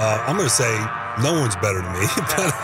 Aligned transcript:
Uh, 0.00 0.22
I'm 0.28 0.36
going 0.36 0.48
to 0.48 0.54
say 0.54 0.70
no 1.24 1.32
one's 1.32 1.56
better 1.56 1.82
than 1.82 1.92
me. 1.92 1.98
but, 2.16 2.54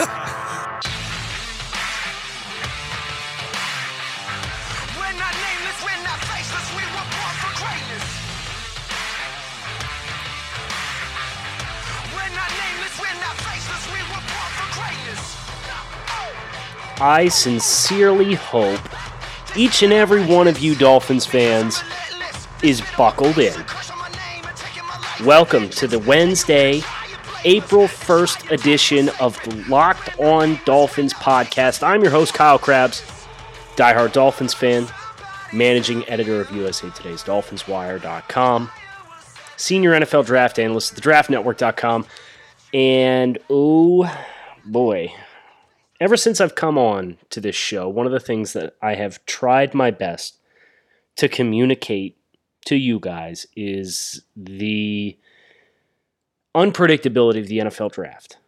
We're 4.94 5.18
not 5.18 5.34
nameless, 5.34 5.78
we're 5.82 6.04
not 6.06 6.20
faceless, 6.30 6.70
we 6.78 6.86
were 6.94 7.08
born 7.10 7.34
for 7.42 7.50
greatness. 7.58 8.06
We're 12.14 12.34
not 12.38 12.50
nameless, 12.54 12.94
we're 13.02 13.18
not 13.18 13.34
faceless, 13.42 13.82
we 13.90 13.98
were 14.14 14.22
born 14.30 14.50
for 14.54 14.70
greatness. 14.78 15.20
I 17.00 17.26
sincerely 17.26 18.34
hope 18.34 18.78
each 19.56 19.82
and 19.82 19.92
every 19.92 20.24
one 20.24 20.46
of 20.46 20.60
you 20.60 20.76
Dolphins 20.76 21.26
fans 21.26 21.82
is 22.62 22.80
buckled 22.96 23.38
in. 23.38 23.64
Welcome 25.24 25.68
to 25.70 25.88
the 25.88 25.98
Wednesday, 25.98 26.82
April 27.46 27.86
1st 27.86 28.50
edition 28.52 29.10
of 29.20 29.38
the 29.44 29.54
Locked 29.68 30.18
On 30.18 30.58
Dolphins 30.64 31.12
podcast. 31.12 31.86
I'm 31.86 32.00
your 32.00 32.10
host, 32.10 32.32
Kyle 32.32 32.58
Crabbs, 32.58 33.02
diehard 33.76 34.12
Dolphins 34.12 34.54
fan, 34.54 34.86
managing 35.52 36.08
editor 36.08 36.40
of 36.40 36.50
USA 36.52 36.88
Today's 36.88 37.22
DolphinsWire.com, 37.22 38.70
senior 39.58 39.92
NFL 39.92 40.24
draft 40.24 40.58
analyst 40.58 40.96
at 40.96 41.04
thedraftnetwork.com, 41.04 42.06
and 42.72 43.38
oh 43.50 44.10
boy, 44.64 45.12
ever 46.00 46.16
since 46.16 46.40
I've 46.40 46.54
come 46.54 46.78
on 46.78 47.18
to 47.28 47.42
this 47.42 47.56
show, 47.56 47.90
one 47.90 48.06
of 48.06 48.12
the 48.12 48.20
things 48.20 48.54
that 48.54 48.74
I 48.80 48.94
have 48.94 49.24
tried 49.26 49.74
my 49.74 49.90
best 49.90 50.38
to 51.16 51.28
communicate 51.28 52.16
to 52.64 52.76
you 52.76 52.98
guys 52.98 53.46
is 53.54 54.22
the 54.34 55.18
unpredictability 56.54 57.40
of 57.40 57.48
the 57.48 57.58
NFL 57.58 57.92
draft 57.92 58.38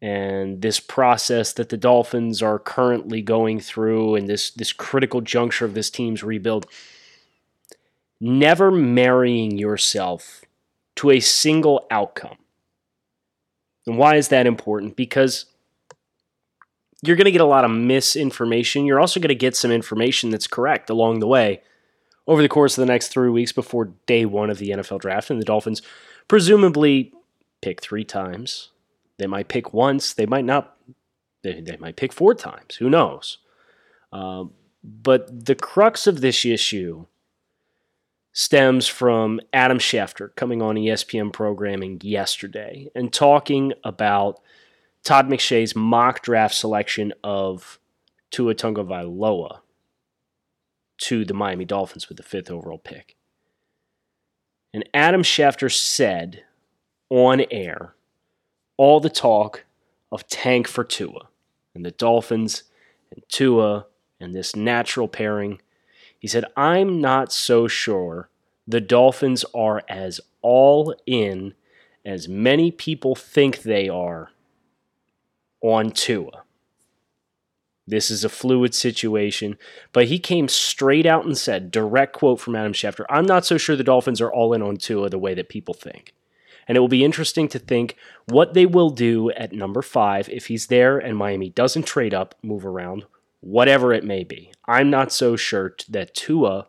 and 0.00 0.60
this 0.62 0.80
process 0.80 1.52
that 1.54 1.68
the 1.68 1.76
Dolphins 1.76 2.42
are 2.42 2.58
currently 2.58 3.22
going 3.22 3.60
through 3.60 4.16
and 4.16 4.28
this 4.28 4.50
this 4.50 4.72
critical 4.72 5.20
juncture 5.20 5.64
of 5.64 5.74
this 5.74 5.90
team's 5.90 6.22
rebuild 6.22 6.66
never 8.20 8.70
marrying 8.70 9.58
yourself 9.58 10.42
to 10.96 11.10
a 11.10 11.20
single 11.20 11.86
outcome. 11.90 12.36
And 13.86 13.98
why 13.98 14.16
is 14.16 14.28
that 14.28 14.46
important? 14.46 14.96
Because 14.96 15.46
you're 17.02 17.16
going 17.16 17.26
to 17.26 17.32
get 17.32 17.40
a 17.40 17.46
lot 17.46 17.64
of 17.64 17.70
misinformation. 17.70 18.86
You're 18.86 19.00
also 19.00 19.20
going 19.20 19.28
to 19.28 19.34
get 19.34 19.56
some 19.56 19.70
information 19.70 20.30
that's 20.30 20.46
correct 20.46 20.88
along 20.88 21.20
the 21.20 21.26
way 21.26 21.60
over 22.26 22.40
the 22.40 22.48
course 22.48 22.78
of 22.78 22.82
the 22.82 22.90
next 22.90 23.08
three 23.08 23.28
weeks 23.28 23.52
before 23.52 23.92
day 24.06 24.24
one 24.24 24.48
of 24.48 24.58
the 24.58 24.70
NFL 24.70 25.00
draft. 25.00 25.28
And 25.28 25.40
the 25.40 25.44
Dolphins 25.44 25.82
presumably 26.26 27.12
pick 27.64 27.80
three 27.80 28.04
times. 28.04 28.72
They 29.18 29.26
might 29.26 29.48
pick 29.48 29.72
once. 29.72 30.12
They 30.12 30.26
might 30.26 30.44
not. 30.44 30.76
They, 31.42 31.62
they 31.62 31.78
might 31.78 31.96
pick 31.96 32.12
four 32.12 32.34
times. 32.34 32.76
Who 32.76 32.90
knows? 32.90 33.38
Uh, 34.12 34.44
but 34.82 35.46
the 35.46 35.54
crux 35.54 36.06
of 36.06 36.20
this 36.20 36.44
issue 36.44 37.06
stems 38.32 38.86
from 38.86 39.40
Adam 39.52 39.78
Schefter 39.78 40.34
coming 40.36 40.60
on 40.60 40.74
ESPN 40.74 41.32
programming 41.32 42.00
yesterday 42.02 42.90
and 42.94 43.10
talking 43.10 43.72
about 43.82 44.40
Todd 45.02 45.28
McShay's 45.28 45.74
mock 45.74 46.22
draft 46.22 46.54
selection 46.54 47.14
of 47.22 47.78
Tua 48.30 48.54
Tagovailoa 48.54 49.60
to 50.98 51.24
the 51.24 51.34
Miami 51.34 51.64
Dolphins 51.64 52.08
with 52.08 52.18
the 52.18 52.22
fifth 52.22 52.50
overall 52.50 52.78
pick. 52.78 53.16
And 54.74 54.86
Adam 54.92 55.22
Schefter 55.22 55.72
said 55.72 56.42
on 57.10 57.44
air 57.50 57.94
all 58.76 59.00
the 59.00 59.10
talk 59.10 59.64
of 60.10 60.26
tank 60.28 60.68
for 60.68 60.84
Tua 60.84 61.28
and 61.74 61.84
the 61.84 61.90
Dolphins 61.90 62.64
and 63.10 63.22
Tua 63.28 63.86
and 64.20 64.34
this 64.34 64.56
natural 64.56 65.08
pairing. 65.08 65.60
He 66.18 66.28
said, 66.28 66.44
I'm 66.56 67.00
not 67.00 67.32
so 67.32 67.68
sure 67.68 68.28
the 68.66 68.80
Dolphins 68.80 69.44
are 69.54 69.82
as 69.88 70.20
all 70.42 70.94
in 71.06 71.54
as 72.04 72.28
many 72.28 72.70
people 72.70 73.14
think 73.14 73.62
they 73.62 73.88
are 73.88 74.30
on 75.60 75.90
Tua. 75.90 76.42
This 77.86 78.10
is 78.10 78.24
a 78.24 78.30
fluid 78.30 78.74
situation, 78.74 79.58
but 79.92 80.06
he 80.06 80.18
came 80.18 80.48
straight 80.48 81.04
out 81.04 81.26
and 81.26 81.36
said, 81.36 81.70
direct 81.70 82.14
quote 82.14 82.40
from 82.40 82.56
Adam 82.56 82.72
Schefter, 82.72 83.04
I'm 83.10 83.26
not 83.26 83.44
so 83.44 83.58
sure 83.58 83.76
the 83.76 83.84
Dolphins 83.84 84.22
are 84.22 84.32
all 84.32 84.54
in 84.54 84.62
on 84.62 84.78
Tua 84.78 85.10
the 85.10 85.18
way 85.18 85.34
that 85.34 85.50
people 85.50 85.74
think. 85.74 86.14
And 86.66 86.76
it 86.76 86.80
will 86.80 86.88
be 86.88 87.04
interesting 87.04 87.48
to 87.48 87.58
think 87.58 87.96
what 88.26 88.54
they 88.54 88.66
will 88.66 88.90
do 88.90 89.30
at 89.30 89.52
number 89.52 89.82
five 89.82 90.28
if 90.28 90.46
he's 90.46 90.68
there 90.68 90.98
and 90.98 91.16
Miami 91.16 91.50
doesn't 91.50 91.86
trade 91.86 92.14
up, 92.14 92.34
move 92.42 92.64
around, 92.64 93.04
whatever 93.40 93.92
it 93.92 94.04
may 94.04 94.24
be. 94.24 94.52
I'm 94.66 94.90
not 94.90 95.12
so 95.12 95.36
sure 95.36 95.74
that 95.88 96.14
Tua 96.14 96.68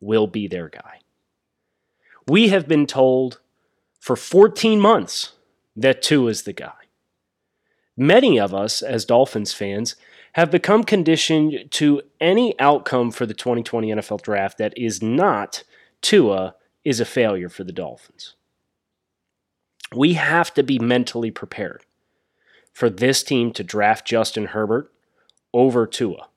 will 0.00 0.26
be 0.26 0.48
their 0.48 0.68
guy. 0.68 1.00
We 2.26 2.48
have 2.48 2.66
been 2.66 2.86
told 2.86 3.40
for 4.00 4.16
14 4.16 4.80
months 4.80 5.32
that 5.76 6.02
Tua 6.02 6.30
is 6.30 6.42
the 6.42 6.52
guy. 6.52 6.72
Many 7.96 8.40
of 8.40 8.54
us, 8.54 8.82
as 8.82 9.04
Dolphins 9.04 9.52
fans, 9.52 9.96
have 10.32 10.50
become 10.50 10.84
conditioned 10.84 11.66
to 11.70 12.02
any 12.20 12.58
outcome 12.58 13.10
for 13.10 13.26
the 13.26 13.34
2020 13.34 13.88
NFL 13.88 14.22
draft 14.22 14.58
that 14.58 14.76
is 14.76 15.02
not 15.02 15.64
Tua 16.00 16.54
is 16.84 17.00
a 17.00 17.04
failure 17.04 17.48
for 17.48 17.64
the 17.64 17.72
Dolphins. 17.72 18.34
We 19.94 20.14
have 20.14 20.54
to 20.54 20.62
be 20.62 20.78
mentally 20.78 21.30
prepared 21.30 21.84
for 22.72 22.88
this 22.88 23.22
team 23.22 23.52
to 23.52 23.64
draft 23.64 24.06
Justin 24.06 24.46
Herbert 24.46 24.92
over 25.52 25.86
Tua. 25.86 26.28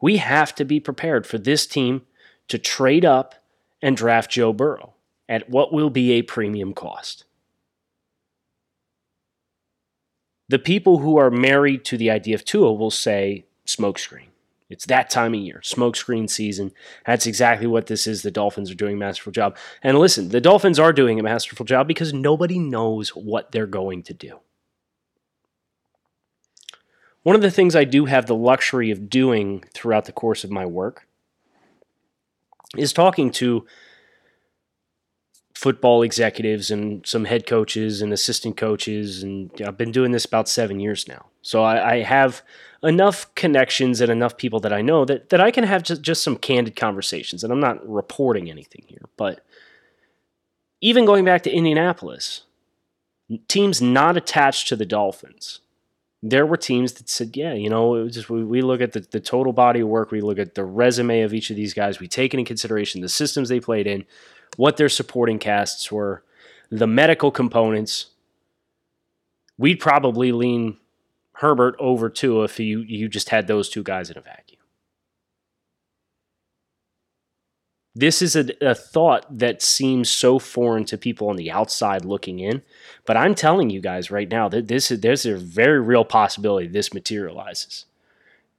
We 0.00 0.18
have 0.18 0.54
to 0.56 0.64
be 0.64 0.80
prepared 0.80 1.26
for 1.26 1.38
this 1.38 1.66
team 1.66 2.02
to 2.48 2.58
trade 2.58 3.04
up 3.04 3.34
and 3.80 3.96
draft 3.96 4.30
Joe 4.30 4.52
Burrow 4.52 4.94
at 5.28 5.48
what 5.48 5.72
will 5.72 5.90
be 5.90 6.12
a 6.12 6.22
premium 6.22 6.74
cost. 6.74 7.24
The 10.48 10.58
people 10.58 10.98
who 10.98 11.16
are 11.16 11.30
married 11.30 11.84
to 11.86 11.96
the 11.96 12.10
idea 12.10 12.34
of 12.34 12.44
Tua 12.44 12.72
will 12.72 12.90
say 12.90 13.46
smokescreen. 13.66 14.28
It's 14.68 14.86
that 14.86 15.10
time 15.10 15.34
of 15.34 15.40
year, 15.40 15.60
smokescreen 15.62 16.28
season. 16.28 16.72
That's 17.04 17.26
exactly 17.26 17.68
what 17.68 17.86
this 17.86 18.06
is. 18.06 18.22
The 18.22 18.32
Dolphins 18.32 18.70
are 18.70 18.74
doing 18.74 18.94
a 18.94 18.98
masterful 18.98 19.32
job. 19.32 19.56
And 19.82 19.98
listen, 19.98 20.30
the 20.30 20.40
Dolphins 20.40 20.78
are 20.78 20.92
doing 20.92 21.20
a 21.20 21.22
masterful 21.22 21.64
job 21.64 21.86
because 21.86 22.12
nobody 22.12 22.58
knows 22.58 23.10
what 23.10 23.52
they're 23.52 23.66
going 23.66 24.02
to 24.04 24.14
do. 24.14 24.40
One 27.22 27.36
of 27.36 27.42
the 27.42 27.50
things 27.50 27.76
I 27.76 27.84
do 27.84 28.04
have 28.06 28.26
the 28.26 28.34
luxury 28.34 28.90
of 28.90 29.08
doing 29.08 29.64
throughout 29.72 30.04
the 30.04 30.12
course 30.12 30.42
of 30.42 30.50
my 30.50 30.66
work 30.66 31.06
is 32.76 32.92
talking 32.92 33.30
to 33.32 33.66
football 35.54 36.02
executives 36.02 36.70
and 36.70 37.06
some 37.06 37.24
head 37.24 37.46
coaches 37.46 38.02
and 38.02 38.12
assistant 38.12 38.56
coaches. 38.56 39.22
And 39.22 39.50
I've 39.66 39.78
been 39.78 39.90
doing 39.90 40.12
this 40.12 40.24
about 40.24 40.48
seven 40.48 40.80
years 40.80 41.08
now. 41.08 41.26
So 41.42 41.62
I, 41.62 41.94
I 41.94 42.02
have 42.02 42.42
enough 42.86 43.34
connections 43.34 44.00
and 44.00 44.10
enough 44.10 44.36
people 44.36 44.60
that 44.60 44.72
I 44.72 44.80
know 44.80 45.04
that, 45.04 45.30
that 45.30 45.40
I 45.40 45.50
can 45.50 45.64
have 45.64 45.82
just, 45.82 46.02
just 46.02 46.22
some 46.22 46.36
candid 46.36 46.76
conversations. 46.76 47.42
And 47.42 47.52
I'm 47.52 47.60
not 47.60 47.86
reporting 47.88 48.48
anything 48.48 48.84
here. 48.86 49.02
But 49.16 49.44
even 50.80 51.04
going 51.04 51.24
back 51.24 51.42
to 51.42 51.50
Indianapolis, 51.50 52.42
teams 53.48 53.82
not 53.82 54.16
attached 54.16 54.68
to 54.68 54.76
the 54.76 54.86
Dolphins, 54.86 55.60
there 56.22 56.46
were 56.46 56.56
teams 56.56 56.92
that 56.94 57.08
said, 57.08 57.36
yeah, 57.36 57.52
you 57.52 57.68
know, 57.68 58.08
just 58.08 58.30
we, 58.30 58.44
we 58.44 58.62
look 58.62 58.80
at 58.80 58.92
the, 58.92 59.00
the 59.00 59.20
total 59.20 59.52
body 59.52 59.80
of 59.80 59.88
work, 59.88 60.10
we 60.10 60.20
look 60.20 60.38
at 60.38 60.54
the 60.54 60.64
resume 60.64 61.22
of 61.22 61.34
each 61.34 61.50
of 61.50 61.56
these 61.56 61.74
guys, 61.74 62.00
we 62.00 62.08
take 62.08 62.34
into 62.34 62.44
consideration 62.44 63.00
the 63.00 63.08
systems 63.08 63.48
they 63.48 63.60
played 63.60 63.86
in, 63.86 64.04
what 64.56 64.76
their 64.76 64.88
supporting 64.88 65.38
casts 65.38 65.90
were, 65.90 66.24
the 66.70 66.86
medical 66.86 67.30
components. 67.30 68.06
We'd 69.58 69.80
probably 69.80 70.32
lean 70.32 70.78
Herbert 71.40 71.76
over 71.78 72.08
Tua 72.08 72.44
if 72.44 72.58
you 72.58 72.80
you 72.80 73.08
just 73.08 73.28
had 73.28 73.46
those 73.46 73.68
two 73.68 73.82
guys 73.82 74.10
in 74.10 74.16
a 74.16 74.22
vacuum. 74.22 74.60
This 77.94 78.20
is 78.20 78.36
a, 78.36 78.48
a 78.60 78.74
thought 78.74 79.38
that 79.38 79.62
seems 79.62 80.10
so 80.10 80.38
foreign 80.38 80.84
to 80.86 80.98
people 80.98 81.30
on 81.30 81.36
the 81.36 81.50
outside 81.50 82.04
looking 82.04 82.40
in, 82.40 82.62
but 83.06 83.16
I'm 83.16 83.34
telling 83.34 83.70
you 83.70 83.80
guys 83.80 84.10
right 84.10 84.28
now 84.28 84.48
that 84.50 84.68
this 84.68 84.90
is 84.90 85.00
there's 85.00 85.24
a 85.24 85.36
very 85.36 85.80
real 85.80 86.04
possibility 86.04 86.66
this 86.66 86.92
materializes. 86.92 87.86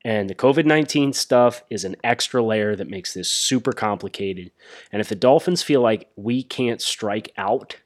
And 0.05 0.29
the 0.29 0.35
COVID 0.35 0.65
19 0.65 1.13
stuff 1.13 1.63
is 1.69 1.83
an 1.83 1.95
extra 2.03 2.43
layer 2.43 2.75
that 2.75 2.89
makes 2.89 3.13
this 3.13 3.29
super 3.29 3.73
complicated. 3.73 4.51
And 4.91 5.01
if 5.01 5.09
the 5.09 5.15
Dolphins 5.15 5.63
feel 5.63 5.81
like 5.81 6.09
we 6.15 6.43
can't 6.43 6.81
strike 6.81 7.31
out 7.37 7.77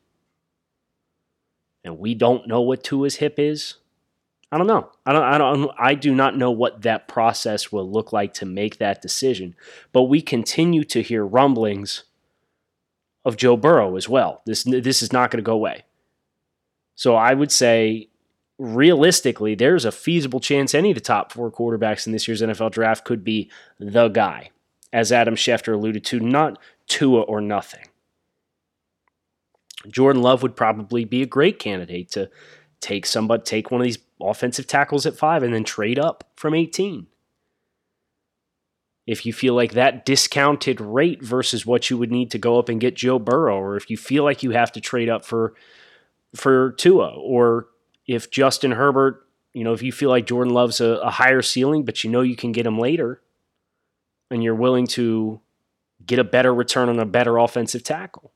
and 1.83 1.97
we 1.97 2.13
don't 2.13 2.47
know 2.47 2.61
what 2.61 2.83
Tua's 2.83 3.15
hip 3.15 3.35
is, 3.37 3.75
I 4.51 4.57
don't 4.57 4.67
know. 4.67 4.91
I 5.05 5.13
don't, 5.13 5.23
I 5.23 5.37
don't 5.37 5.71
I 5.79 5.93
do 5.95 6.13
not 6.13 6.37
know 6.37 6.51
what 6.51 6.81
that 6.81 7.07
process 7.07 7.71
will 7.71 7.89
look 7.89 8.11
like 8.11 8.33
to 8.35 8.45
make 8.45 8.77
that 8.77 9.01
decision. 9.01 9.55
But 9.93 10.03
we 10.03 10.21
continue 10.21 10.83
to 10.85 11.01
hear 11.01 11.25
rumblings 11.25 12.03
of 13.23 13.37
Joe 13.37 13.55
Burrow 13.55 13.95
as 13.95 14.09
well. 14.09 14.41
This 14.45 14.63
this 14.63 15.01
is 15.01 15.13
not 15.13 15.31
going 15.31 15.41
to 15.41 15.47
go 15.47 15.53
away. 15.53 15.83
So 16.95 17.15
I 17.15 17.33
would 17.33 17.51
say 17.51 18.09
realistically, 18.59 19.55
there's 19.55 19.85
a 19.85 19.91
feasible 19.91 20.39
chance 20.39 20.75
any 20.75 20.91
of 20.91 20.95
the 20.95 21.01
top 21.01 21.31
four 21.31 21.51
quarterbacks 21.51 22.05
in 22.05 22.13
this 22.13 22.27
year's 22.27 22.41
NFL 22.41 22.71
draft 22.71 23.05
could 23.05 23.23
be 23.23 23.49
the 23.79 24.09
guy, 24.09 24.51
as 24.93 25.11
Adam 25.11 25.35
Schefter 25.35 25.73
alluded 25.73 26.03
to, 26.05 26.19
not 26.19 26.59
Tua 26.87 27.21
or 27.21 27.41
nothing. 27.41 27.85
Jordan 29.87 30.21
Love 30.21 30.43
would 30.43 30.55
probably 30.55 31.05
be 31.05 31.23
a 31.23 31.25
great 31.25 31.57
candidate 31.57 32.11
to 32.11 32.29
take 32.81 33.05
somebody, 33.05 33.43
take 33.43 33.71
one 33.71 33.79
of 33.79 33.85
these 33.85 33.99
offensive 34.19 34.67
tackles 34.67 35.05
at 35.05 35.15
five 35.15 35.43
and 35.43 35.53
then 35.53 35.63
trade 35.63 35.99
up 35.99 36.29
from 36.35 36.53
18. 36.53 37.07
If 39.07 39.25
you 39.25 39.33
feel 39.33 39.53
like 39.53 39.73
that 39.73 40.05
discounted 40.05 40.79
rate 40.79 41.23
versus 41.23 41.65
what 41.65 41.89
you 41.89 41.97
would 41.97 42.11
need 42.11 42.31
to 42.31 42.37
go 42.37 42.59
up 42.59 42.69
and 42.69 42.79
get 42.79 42.95
Joe 42.95 43.19
Burrow, 43.19 43.57
or 43.57 43.75
if 43.75 43.89
you 43.89 43.97
feel 43.97 44.23
like 44.23 44.43
you 44.43 44.51
have 44.51 44.71
to 44.73 44.81
trade 44.81 45.09
up 45.09 45.25
for 45.25 45.53
for 46.35 46.71
Tua, 46.73 47.15
or 47.17 47.67
if 48.07 48.29
Justin 48.31 48.71
Herbert, 48.71 49.27
you 49.53 49.63
know, 49.63 49.73
if 49.73 49.81
you 49.81 49.91
feel 49.91 50.09
like 50.09 50.27
Jordan 50.27 50.53
Love's 50.53 50.79
a, 50.79 50.85
a 50.85 51.09
higher 51.09 51.41
ceiling, 51.41 51.83
but 51.83 52.03
you 52.03 52.09
know 52.09 52.21
you 52.21 52.37
can 52.37 52.51
get 52.51 52.65
him 52.65 52.79
later, 52.79 53.21
and 54.29 54.43
you're 54.43 54.55
willing 54.55 54.87
to 54.87 55.41
get 56.05 56.19
a 56.19 56.23
better 56.23 56.53
return 56.53 56.87
on 56.87 56.99
a 56.99 57.05
better 57.05 57.37
offensive 57.37 57.83
tackle. 57.83 58.30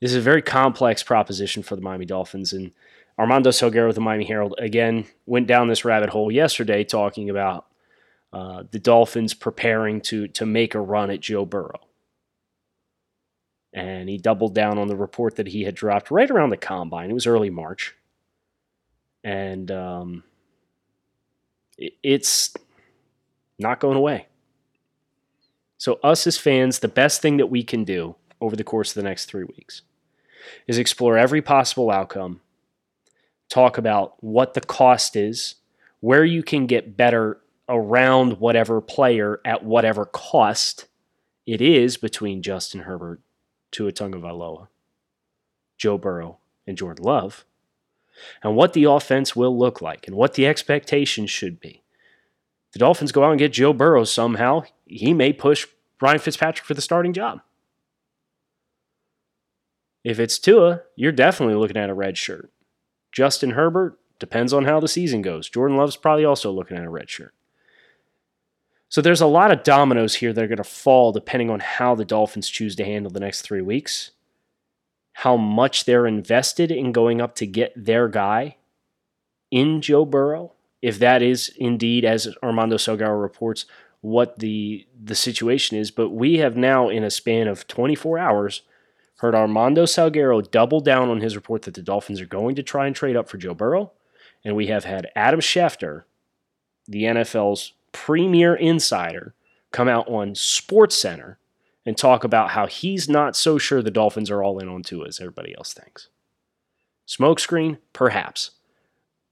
This 0.00 0.12
is 0.12 0.16
a 0.16 0.22
very 0.22 0.40
complex 0.40 1.02
proposition 1.02 1.62
for 1.62 1.76
the 1.76 1.82
Miami 1.82 2.06
Dolphins. 2.06 2.52
And 2.52 2.72
Armando 3.18 3.50
Salguero 3.50 3.90
of 3.90 3.94
the 3.94 4.00
Miami 4.00 4.24
Herald, 4.24 4.54
again, 4.58 5.06
went 5.26 5.46
down 5.46 5.68
this 5.68 5.84
rabbit 5.84 6.08
hole 6.08 6.32
yesterday 6.32 6.84
talking 6.84 7.28
about 7.28 7.66
uh, 8.32 8.64
the 8.70 8.78
Dolphins 8.78 9.34
preparing 9.34 10.00
to, 10.02 10.26
to 10.28 10.46
make 10.46 10.74
a 10.74 10.80
run 10.80 11.10
at 11.10 11.20
Joe 11.20 11.44
Burrow. 11.44 11.80
And 13.74 14.08
he 14.08 14.16
doubled 14.16 14.54
down 14.54 14.78
on 14.78 14.88
the 14.88 14.96
report 14.96 15.36
that 15.36 15.48
he 15.48 15.64
had 15.64 15.74
dropped 15.74 16.10
right 16.10 16.30
around 16.30 16.50
the 16.50 16.56
combine. 16.56 17.10
It 17.10 17.14
was 17.14 17.26
early 17.26 17.50
March. 17.50 17.94
And 19.22 19.70
um, 19.70 20.24
it, 21.76 21.92
it's 22.02 22.54
not 23.58 23.80
going 23.80 23.98
away. 23.98 24.26
So, 25.76 26.00
us 26.02 26.26
as 26.26 26.36
fans, 26.36 26.78
the 26.78 26.88
best 26.88 27.22
thing 27.22 27.36
that 27.36 27.46
we 27.46 27.62
can 27.62 27.84
do 27.84 28.16
over 28.40 28.56
the 28.56 28.64
course 28.64 28.90
of 28.90 28.94
the 28.94 29.08
next 29.08 29.26
three 29.26 29.44
weeks 29.44 29.82
is 30.66 30.78
explore 30.78 31.16
every 31.16 31.42
possible 31.42 31.90
outcome, 31.90 32.40
talk 33.48 33.78
about 33.78 34.22
what 34.22 34.54
the 34.54 34.60
cost 34.60 35.16
is, 35.16 35.56
where 36.00 36.24
you 36.24 36.42
can 36.42 36.66
get 36.66 36.96
better 36.96 37.40
around 37.68 38.40
whatever 38.40 38.80
player 38.80 39.40
at 39.44 39.64
whatever 39.64 40.04
cost 40.04 40.88
it 41.46 41.60
is 41.60 41.96
between 41.96 42.42
Justin 42.42 42.80
Herbert, 42.82 43.20
Tua 43.70 43.92
Tagovailoa, 43.92 44.68
Joe 45.78 45.98
Burrow, 45.98 46.38
and 46.66 46.76
Jordan 46.76 47.04
Love, 47.04 47.44
and 48.42 48.56
what 48.56 48.72
the 48.72 48.84
offense 48.84 49.34
will 49.34 49.56
look 49.56 49.80
like 49.80 50.06
and 50.06 50.16
what 50.16 50.34
the 50.34 50.46
expectations 50.46 51.30
should 51.30 51.60
be. 51.60 51.82
The 52.72 52.78
Dolphins 52.78 53.12
go 53.12 53.24
out 53.24 53.30
and 53.30 53.38
get 53.38 53.52
Joe 53.52 53.72
Burrow 53.72 54.04
somehow, 54.04 54.62
he 54.86 55.12
may 55.12 55.32
push 55.32 55.66
Ryan 56.00 56.18
Fitzpatrick 56.18 56.66
for 56.66 56.74
the 56.74 56.80
starting 56.80 57.12
job. 57.12 57.40
If 60.04 60.18
it's 60.18 60.38
Tua, 60.38 60.82
you're 60.96 61.12
definitely 61.12 61.56
looking 61.56 61.76
at 61.76 61.90
a 61.90 61.94
red 61.94 62.16
shirt. 62.16 62.50
Justin 63.12 63.50
Herbert 63.50 63.98
depends 64.18 64.52
on 64.52 64.64
how 64.64 64.80
the 64.80 64.88
season 64.88 65.22
goes. 65.22 65.48
Jordan 65.48 65.76
Love's 65.76 65.96
probably 65.96 66.24
also 66.24 66.50
looking 66.50 66.76
at 66.76 66.84
a 66.84 66.90
red 66.90 67.10
shirt. 67.10 67.34
So 68.88 69.00
there's 69.00 69.20
a 69.20 69.26
lot 69.26 69.52
of 69.52 69.62
dominoes 69.62 70.16
here 70.16 70.32
that 70.32 70.42
are 70.42 70.48
going 70.48 70.56
to 70.56 70.64
fall 70.64 71.12
depending 71.12 71.48
on 71.48 71.60
how 71.60 71.94
the 71.94 72.04
Dolphins 72.04 72.48
choose 72.48 72.74
to 72.76 72.84
handle 72.84 73.10
the 73.10 73.20
next 73.20 73.42
three 73.42 73.62
weeks, 73.62 74.10
how 75.12 75.36
much 75.36 75.84
they're 75.84 76.06
invested 76.06 76.70
in 76.72 76.92
going 76.92 77.20
up 77.20 77.34
to 77.36 77.46
get 77.46 77.72
their 77.76 78.08
guy 78.08 78.56
in 79.50 79.80
Joe 79.80 80.04
Burrow, 80.04 80.52
if 80.82 80.98
that 80.98 81.22
is 81.22 81.52
indeed, 81.56 82.04
as 82.04 82.28
Armando 82.42 82.76
Salguero 82.76 83.20
reports, 83.20 83.64
what 84.00 84.38
the 84.38 84.86
the 85.00 85.14
situation 85.14 85.76
is. 85.76 85.90
But 85.90 86.10
we 86.10 86.38
have 86.38 86.56
now, 86.56 86.88
in 86.88 87.04
a 87.04 87.10
span 87.10 87.48
of 87.48 87.66
24 87.68 88.18
hours, 88.18 88.62
heard 89.20 89.34
Armando 89.34 89.84
Salguero 89.84 90.50
double 90.50 90.80
down 90.80 91.10
on 91.10 91.20
his 91.20 91.36
report 91.36 91.62
that 91.62 91.74
the 91.74 91.82
Dolphins 91.82 92.22
are 92.22 92.26
going 92.26 92.54
to 92.54 92.62
try 92.62 92.86
and 92.86 92.96
trade 92.96 93.16
up 93.16 93.28
for 93.28 93.36
Joe 93.36 93.52
Burrow. 93.52 93.92
And 94.42 94.56
we 94.56 94.68
have 94.68 94.84
had 94.84 95.10
Adam 95.14 95.40
Schefter, 95.40 96.04
the 96.88 97.02
NFL's 97.02 97.74
premier 97.92 98.54
insider, 98.54 99.34
come 99.72 99.88
out 99.88 100.08
on 100.08 100.34
Sports 100.34 100.98
Center 100.98 101.38
and 101.84 101.98
talk 101.98 102.24
about 102.24 102.52
how 102.52 102.66
he's 102.66 103.10
not 103.10 103.36
so 103.36 103.58
sure 103.58 103.82
the 103.82 103.90
Dolphins 103.90 104.30
are 104.30 104.42
all 104.42 104.58
in 104.58 104.68
on 104.68 104.82
Tua 104.82 105.08
as 105.08 105.20
everybody 105.20 105.54
else 105.54 105.74
thinks. 105.74 106.08
Smokescreen? 107.06 107.76
Perhaps. 107.92 108.52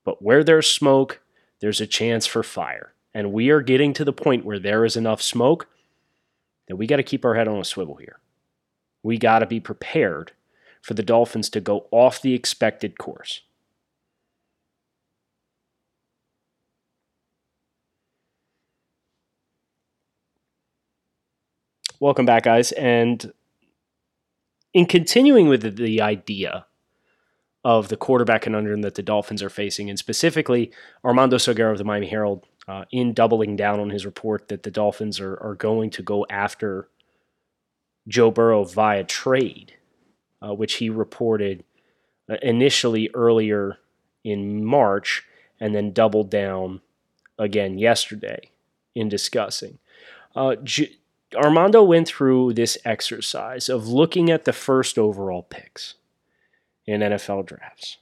But 0.05 0.21
where 0.21 0.45
there's 0.45 0.71
smoke, 0.71 1.23
there's 1.61 1.81
a 1.81 1.87
chance 1.87 2.27
for 2.27 2.43
fire. 2.43 2.93
And 3.15 3.33
we 3.33 3.49
are 3.49 3.63
getting 3.63 3.95
to 3.95 4.05
the 4.05 4.13
point 4.13 4.45
where 4.45 4.59
there 4.59 4.85
is 4.85 4.97
enough 4.97 5.23
smoke 5.23 5.67
that 6.67 6.77
we 6.77 6.87
got 6.87 6.97
to 6.97 7.03
keep 7.03 7.25
our 7.25 7.35
head 7.35 7.49
on 7.49 7.59
a 7.59 7.65
swivel 7.65 7.97
here 7.97 8.21
we 9.03 9.19
got 9.19 9.41
to 9.41 9.47
be 9.47 9.61
prepared 9.61 10.33
for 10.83 10.95
the 10.95 11.03
Dolphins 11.03 11.51
to 11.51 11.61
go 11.61 11.87
off 11.91 12.23
the 12.23 12.35
expected 12.35 12.99
course. 12.99 13.43
Welcome 22.01 22.27
back, 22.27 22.45
guys. 22.45 22.71
And 22.73 23.33
in 24.73 24.87
continuing 24.87 25.49
with 25.49 25.77
the, 25.77 26.01
idea 26.01 26.67
of 27.65 27.89
the 27.89 27.97
quarterback 27.97 28.43
conundrum 28.43 28.83
that 28.83 28.95
the 28.95 29.03
Dolphins 29.03 29.43
are 29.43 29.51
facing, 29.51 29.91
and 29.91 29.99
specifically 29.99 30.71
Armando 31.05 31.39
Salguero 31.39 31.73
of 31.73 31.79
the 31.79 31.85
Miami 31.85 32.07
Herald, 32.07 32.47
uh, 32.69 32.85
in 32.93 33.15
doubling 33.15 33.57
down 33.57 33.81
on 33.81 33.91
his 33.91 34.07
report 34.07 34.47
that 34.49 34.63
the 34.63 34.71
Dolphins 34.71 35.19
are, 35.19 35.37
are 35.43 35.57
going 35.57 35.91
to 35.91 36.03
go 36.03 36.25
after 36.31 36.89
Joe 38.09 38.31
Burrow 38.31 38.65
via 38.65 39.05
trade, 39.05 39.75
uh, 40.43 40.55
which 40.55 40.75
he 40.75 40.91
reported 40.91 41.63
uh, 42.29 42.37
initially 42.43 43.11
earlier 43.15 43.79
in 44.25 44.65
March 44.65 45.25
and 45.61 45.75
then 45.75 45.93
doubled 45.93 46.31
down 46.31 46.81
again 47.39 47.79
yesterday 47.79 48.51
in 48.95 49.09
discussing. 49.09 49.79
Uh, 50.35 50.57
J- 50.57 50.97
Armando 51.35 51.83
went 51.83 52.09
through 52.09 52.55
this 52.55 52.79
exercise 52.85 53.69
of 53.69 53.87
looking 53.89 54.31
at 54.31 54.45
the 54.45 54.53
first 54.53 54.99
overall 54.99 55.43
picks 55.43 55.95
in 56.87 57.01
NFL 57.01 57.47
drafts 57.47 57.99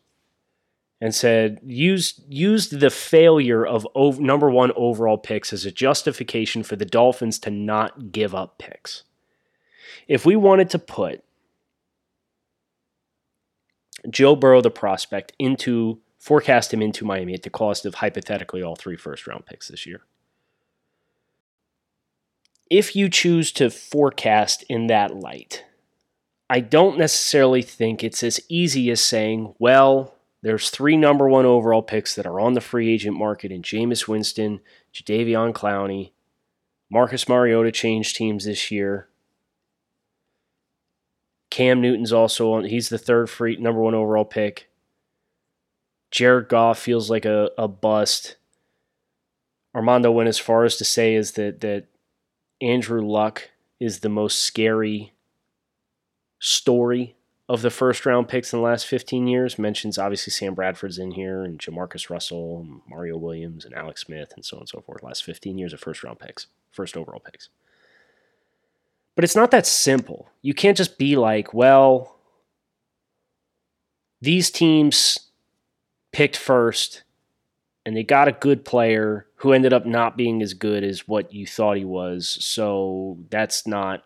and 1.01 1.15
said 1.15 1.61
used 1.63 2.23
used 2.29 2.81
the 2.81 2.91
failure 2.91 3.67
of 3.67 3.87
over, 3.95 4.21
number 4.21 4.51
one 4.51 4.73
overall 4.77 5.19
picks 5.19 5.53
as 5.53 5.67
a 5.67 5.73
justification 5.73 6.63
for 6.63 6.77
the 6.77 6.85
Dolphins 6.85 7.39
to 7.41 7.51
not 7.51 8.13
give 8.13 8.35
up 8.35 8.59
picks 8.59 9.03
if 10.07 10.25
we 10.25 10.37
wanted 10.37 10.71
to 10.71 10.79
put 10.79 11.23
Joe 14.09 14.37
Burrow, 14.37 14.61
the 14.61 14.71
prospect, 14.71 15.33
into 15.39 16.01
forecast 16.19 16.73
him 16.73 16.83
into 16.83 17.05
Miami 17.05 17.35
at 17.35 17.43
the 17.43 17.51
cost 17.51 17.87
of 17.87 17.97
hypothetically 17.97 18.63
all 18.63 18.77
three 18.77 18.97
first 18.97 19.27
round 19.27 19.47
picks 19.47 19.69
this 19.69 19.87
year. 19.87 20.03
If 22.69 22.97
you 22.97 23.09
choose 23.09 23.53
to 23.53 23.71
forecast 23.71 24.65
in 24.69 24.89
that 24.89 25.15
light, 25.15 25.65
I 26.51 26.61
don't 26.61 26.99
necessarily 26.99 27.63
think 27.63 28.03
it's 28.03 28.23
as 28.23 28.41
easy 28.49 28.91
as 28.91 29.01
saying, 29.01 29.55
well, 29.59 30.15
there's 30.43 30.71
three 30.71 30.97
number 30.97 31.29
one 31.29 31.47
overall 31.47 31.83
picks 31.83 32.15
that 32.15 32.27
are 32.27 32.41
on 32.41 32.55
the 32.55 32.61
free 32.61 32.93
agent 32.93 33.17
market 33.17 33.51
in 33.51 33.63
Jameis 33.63 34.07
Winston, 34.07 34.61
Jadeveon 34.93 35.53
Clowney, 35.53 36.13
Marcus 36.91 37.29
Mariota 37.29 37.73
changed 37.73 38.17
teams 38.17 38.45
this 38.45 38.71
year. 38.71 39.09
Cam 41.51 41.81
Newton's 41.81 42.13
also 42.13 42.53
on. 42.53 42.65
He's 42.65 42.89
the 42.89 42.99
third 42.99 43.31
free 43.31 43.57
number 43.57 43.81
one 43.81 43.95
overall 43.95 44.25
pick. 44.25 44.69
Jared 46.11 46.49
Goff 46.49 46.79
feels 46.79 47.11
like 47.11 47.25
a, 47.25 47.51
a 47.59 47.69
bust. 47.69 48.37
Armando 49.75 50.11
went 50.11 50.29
as 50.29 50.39
far 50.39 50.65
as 50.65 50.77
to 50.77 50.85
say 50.85 51.15
is 51.15 51.33
that 51.33 51.61
that 51.61 51.87
Andrew 52.61 53.03
Luck 53.03 53.51
is 53.79 54.01
the 54.01 54.09
most 54.09 54.43
scary 54.43 55.13
story 56.39 57.15
of 57.49 57.63
the 57.63 57.71
first 57.71 58.05
round 58.05 58.29
picks 58.29 58.53
in 58.53 58.59
the 58.59 58.65
last 58.65 58.87
15 58.87 59.27
years. 59.27 59.59
Mentions 59.59 59.99
obviously 59.99 60.31
Sam 60.31 60.55
Bradford's 60.55 60.99
in 60.99 61.13
here 61.13 61.43
and 61.43 61.59
Jamarcus 61.59 62.11
Russell, 62.11 62.61
and 62.61 62.81
Mario 62.89 63.17
Williams, 63.17 63.65
and 63.65 63.75
Alex 63.75 64.03
Smith, 64.03 64.33
and 64.35 64.45
so 64.45 64.57
on 64.57 64.63
and 64.63 64.69
so 64.69 64.81
forth. 64.81 65.03
Last 65.03 65.25
15 65.25 65.59
years 65.59 65.73
of 65.73 65.81
first 65.81 66.03
round 66.03 66.19
picks, 66.19 66.47
first 66.73 66.97
overall 66.97 67.21
picks. 67.21 67.51
But 69.17 69.25
it's 69.25 69.35
not 69.35 69.51
that 69.51 69.67
simple. 69.67 70.29
You 70.43 70.55
can't 70.55 70.77
just 70.77 70.99
be 70.99 71.17
like, 71.17 71.53
well, 71.53 72.17
these 74.21 74.51
teams 74.51 75.19
picked 76.13 76.37
first 76.37 77.03
and 77.85 77.97
they 77.97 78.03
got 78.03 78.29
a 78.29 78.33
good 78.33 78.65
player 78.65 79.27
who 79.37 79.53
ended 79.53 79.73
up 79.73 79.87
not 79.87 80.17
being 80.17 80.43
as 80.43 80.55
good 80.55 80.85
as 80.85 81.09
what 81.09 81.33
you 81.33 81.47
thought 81.47 81.79
he 81.79 81.85
was. 81.85 82.37
So 82.41 83.19
that's 83.31 83.67
not 83.67 84.05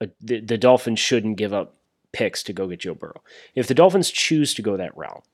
a, 0.00 0.08
the, 0.20 0.40
the 0.40 0.58
Dolphins 0.58 0.98
shouldn't 0.98 1.36
give 1.36 1.52
up 1.52 1.76
picks 2.12 2.42
to 2.44 2.52
go 2.52 2.66
get 2.66 2.80
Joe 2.80 2.94
Burrow. 2.94 3.22
If 3.54 3.68
the 3.68 3.74
Dolphins 3.74 4.10
choose 4.10 4.52
to 4.54 4.62
go 4.62 4.76
that 4.76 4.96
route, 4.96 5.24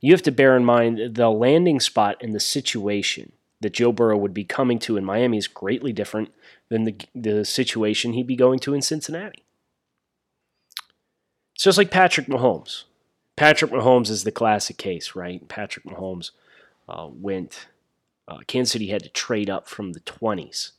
you 0.00 0.12
have 0.12 0.22
to 0.22 0.32
bear 0.32 0.56
in 0.56 0.64
mind 0.64 1.14
the 1.14 1.28
landing 1.28 1.78
spot 1.78 2.16
and 2.20 2.32
the 2.34 2.40
situation 2.40 3.32
that 3.60 3.74
Joe 3.74 3.92
Burrow 3.92 4.16
would 4.16 4.34
be 4.34 4.44
coming 4.44 4.78
to 4.80 4.96
in 4.96 5.04
Miami 5.04 5.36
is 5.36 5.46
greatly 5.46 5.92
different 5.92 6.32
than 6.68 6.84
the, 6.84 6.96
the 7.14 7.44
situation 7.44 8.12
he'd 8.12 8.26
be 8.26 8.36
going 8.36 8.58
to 8.60 8.74
in 8.74 8.82
Cincinnati. 8.82 9.44
It's 11.54 11.64
just 11.64 11.78
like 11.78 11.90
Patrick 11.90 12.26
Mahomes. 12.26 12.84
Patrick 13.36 13.70
Mahomes 13.70 14.08
is 14.08 14.24
the 14.24 14.32
classic 14.32 14.78
case, 14.78 15.14
right? 15.14 15.46
Patrick 15.48 15.84
Mahomes 15.84 16.30
uh, 16.88 17.08
went, 17.10 17.68
uh, 18.26 18.38
Kansas 18.46 18.72
City 18.72 18.88
had 18.88 19.02
to 19.02 19.08
trade 19.10 19.50
up 19.50 19.68
from 19.68 19.92
the 19.92 20.00
20s 20.00 20.72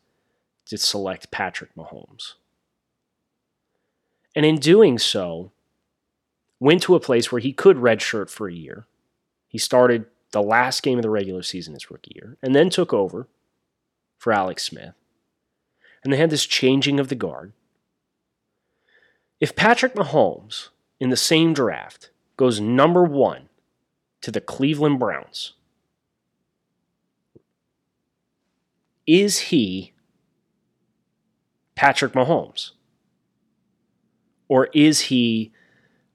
to 0.66 0.78
select 0.78 1.32
Patrick 1.32 1.76
Mahomes. 1.76 2.34
And 4.36 4.46
in 4.46 4.58
doing 4.58 4.98
so, 4.98 5.52
went 6.60 6.82
to 6.84 6.96
a 6.96 7.00
place 7.00 7.32
where 7.32 7.42
he 7.42 7.52
could 7.52 7.78
redshirt 7.78 8.30
for 8.30 8.48
a 8.48 8.54
year. 8.54 8.86
He 9.48 9.58
started 9.58 10.06
the 10.32 10.42
last 10.42 10.84
game 10.84 10.98
of 10.98 11.04
the 11.04 11.10
regular 11.10 11.44
season 11.44 11.74
his 11.74 11.92
rookie 11.92 12.14
year, 12.16 12.38
and 12.42 12.56
then 12.56 12.70
took 12.70 12.94
over 12.94 13.28
for 14.18 14.34
Alex 14.34 14.64
Smith. 14.64 14.94
And 16.04 16.12
they 16.12 16.18
had 16.18 16.30
this 16.30 16.46
changing 16.46 17.00
of 17.00 17.10
the 17.10 17.16
guard. 17.16 17.54
If 19.40 19.56
Patrick 19.56 19.96
Mahomes 19.96 20.70
in 21.00 21.10
the 21.10 21.18
same 21.18 21.54
draft 21.54 22.12
goes 22.38 22.60
number 22.60 23.04
one 23.04 23.50
to 24.22 24.32
the 24.32 24.42
Cleveland 24.42 25.00
Browns, 25.00 25.54
is 29.08 29.40
he 29.40 29.94
Patrick 31.76 32.14
Mahomes? 32.14 32.72
Or 34.48 34.70
is 34.74 35.02
he 35.02 35.52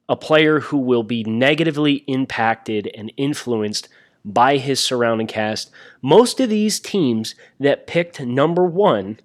a 0.08 0.16
player 0.16 0.60
who 0.60 0.78
will 0.78 1.02
be 1.02 1.24
negatively 1.24 2.04
impacted 2.06 2.88
and 2.94 3.12
influenced 3.16 3.88
by 4.26 4.56
his 4.56 4.80
surrounding 4.80 5.28
cast. 5.28 5.70
Most 6.02 6.40
of 6.40 6.50
these 6.50 6.80
teams 6.80 7.36
that 7.60 7.86
picked 7.86 8.20
number 8.20 8.64
one 8.64 9.20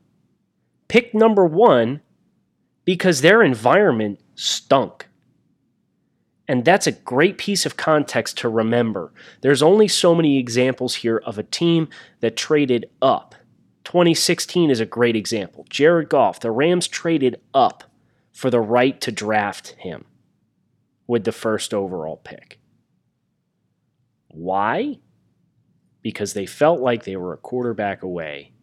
picked 0.88 1.16
number 1.16 1.46
one 1.46 2.02
because 2.84 3.22
their 3.22 3.42
environment 3.42 4.20
stunk. 4.36 5.08
And 6.48 6.66
that's 6.66 6.86
a 6.86 6.92
great 6.92 7.38
piece 7.38 7.66
of 7.66 7.78
context 7.78 8.38
to 8.40 8.50
remember. 8.50 9.14
There's 9.40 9.64
only 9.64 9.88
so 9.88 10.14
many 10.14 10.38
examples 10.38 10.96
here 10.96 11.24
of 11.26 11.38
a 11.38 11.44
team 11.44 11.88
that 12.20 12.36
traded 12.36 12.90
up. 13.02 13.36
2016 13.86 14.70
is 14.70 14.82
a 14.82 14.86
great 14.86 15.16
example. 15.16 15.66
Jared 15.70 16.10
Goff, 16.10 16.42
the 16.42 16.52
Rams 16.52 16.90
traded 16.90 17.40
up 17.54 17.86
for 18.34 18.50
the 18.50 18.60
right 18.60 19.00
to 19.00 19.14
draft 19.14 19.76
him 19.80 20.04
with 21.08 21.24
the 21.24 21.32
first 21.32 21.74
overall 21.74 22.18
pick. 22.18 22.61
Why? 24.34 25.00
Because 26.02 26.34
they 26.34 26.46
felt 26.46 26.80
like 26.80 27.04
they 27.04 27.16
were 27.16 27.34
a 27.34 27.38
quarterback 27.38 28.04
away. 28.04 28.54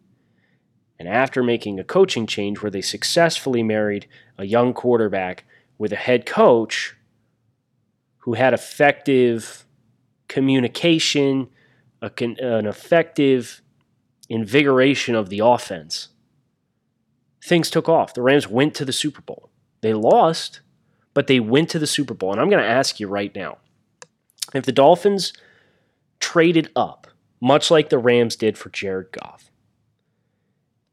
And 0.99 1.07
after 1.07 1.41
making 1.41 1.79
a 1.79 1.83
coaching 1.83 2.27
change 2.27 2.61
where 2.61 2.69
they 2.69 2.81
successfully 2.81 3.63
married 3.63 4.07
a 4.37 4.45
young 4.45 4.73
quarterback 4.73 5.45
with 5.77 5.93
a 5.93 5.97
head 5.97 6.25
coach 6.25 6.95
who 8.19 8.33
had 8.33 8.53
effective 8.53 9.65
communication, 10.27 11.47
a, 12.01 12.11
an 12.21 12.65
effective 12.67 13.61
invigoration 14.27 15.15
of 15.15 15.29
the 15.29 15.39
offense, 15.39 16.09
things 17.43 17.69
took 17.69 17.87
off. 17.87 18.13
The 18.13 18.21
Rams 18.21 18.47
went 18.47 18.75
to 18.75 18.85
the 18.85 18.91
Super 18.91 19.21
Bowl. 19.21 19.49
They 19.81 19.93
lost, 19.93 20.59
but 21.13 21.27
they 21.27 21.39
went 21.39 21.69
to 21.69 21.79
the 21.79 21.87
Super 21.87 22.13
Bowl. 22.13 22.33
And 22.33 22.41
I'm 22.41 22.49
going 22.49 22.61
to 22.61 22.69
ask 22.69 22.99
you 22.99 23.07
right 23.07 23.33
now 23.33 23.59
if 24.53 24.65
the 24.65 24.73
Dolphins 24.73 25.31
traded 26.19 26.69
up, 26.75 27.07
much 27.41 27.71
like 27.71 27.89
the 27.89 27.97
Rams 27.97 28.35
did 28.35 28.57
for 28.57 28.69
Jared 28.69 29.11
Goff. 29.11 29.51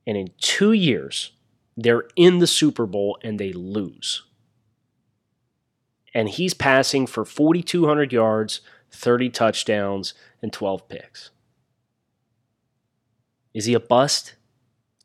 And 0.06 0.16
in 0.16 0.30
two 0.38 0.73
years, 0.73 1.33
they're 1.76 2.04
in 2.14 2.38
the 2.38 2.47
Super 2.47 2.87
Bowl 2.87 3.18
and 3.23 3.38
they 3.38 3.52
lose. 3.52 4.23
And 6.14 6.28
he's 6.28 6.54
passing 6.54 7.06
for 7.06 7.25
4,200 7.25 8.12
yards, 8.12 8.61
30 8.90 9.28
touchdowns, 9.30 10.14
and 10.40 10.52
12 10.52 10.88
picks. 10.88 11.30
Is 13.52 13.66
he 13.66 13.75
a 13.75 13.80
bust? 13.80 14.37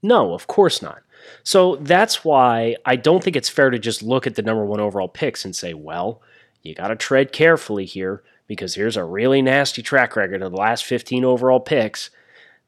No, 0.04 0.34
of 0.34 0.48
course 0.48 0.82
not. 0.82 1.04
So 1.44 1.76
that's 1.78 2.24
why 2.24 2.76
I 2.86 2.96
don't 2.96 3.24
think 3.24 3.36
it's 3.36 3.50
fair 3.50 3.70
to 3.70 3.80
just 3.80 4.02
look 4.02 4.26
at 4.26 4.36
the 4.36 4.42
number 4.42 4.66
one 4.66 4.80
overall 4.80 5.08
picks 5.08 5.46
and 5.46 5.56
say, 5.56 5.74
well, 5.74 6.22
you 6.64 6.76
got 6.76 6.88
to 6.88 6.96
tread 6.96 7.32
carefully 7.32 7.86
here 7.86 8.24
because 8.52 8.76
here's 8.76 8.98
a 8.98 9.04
really 9.06 9.42
nasty 9.42 9.82
track 9.82 10.18
record 10.18 10.42
of 10.42 10.52
the 10.52 10.58
last 10.58 10.84
15 10.84 11.24
overall 11.24 11.62
picks 11.62 12.10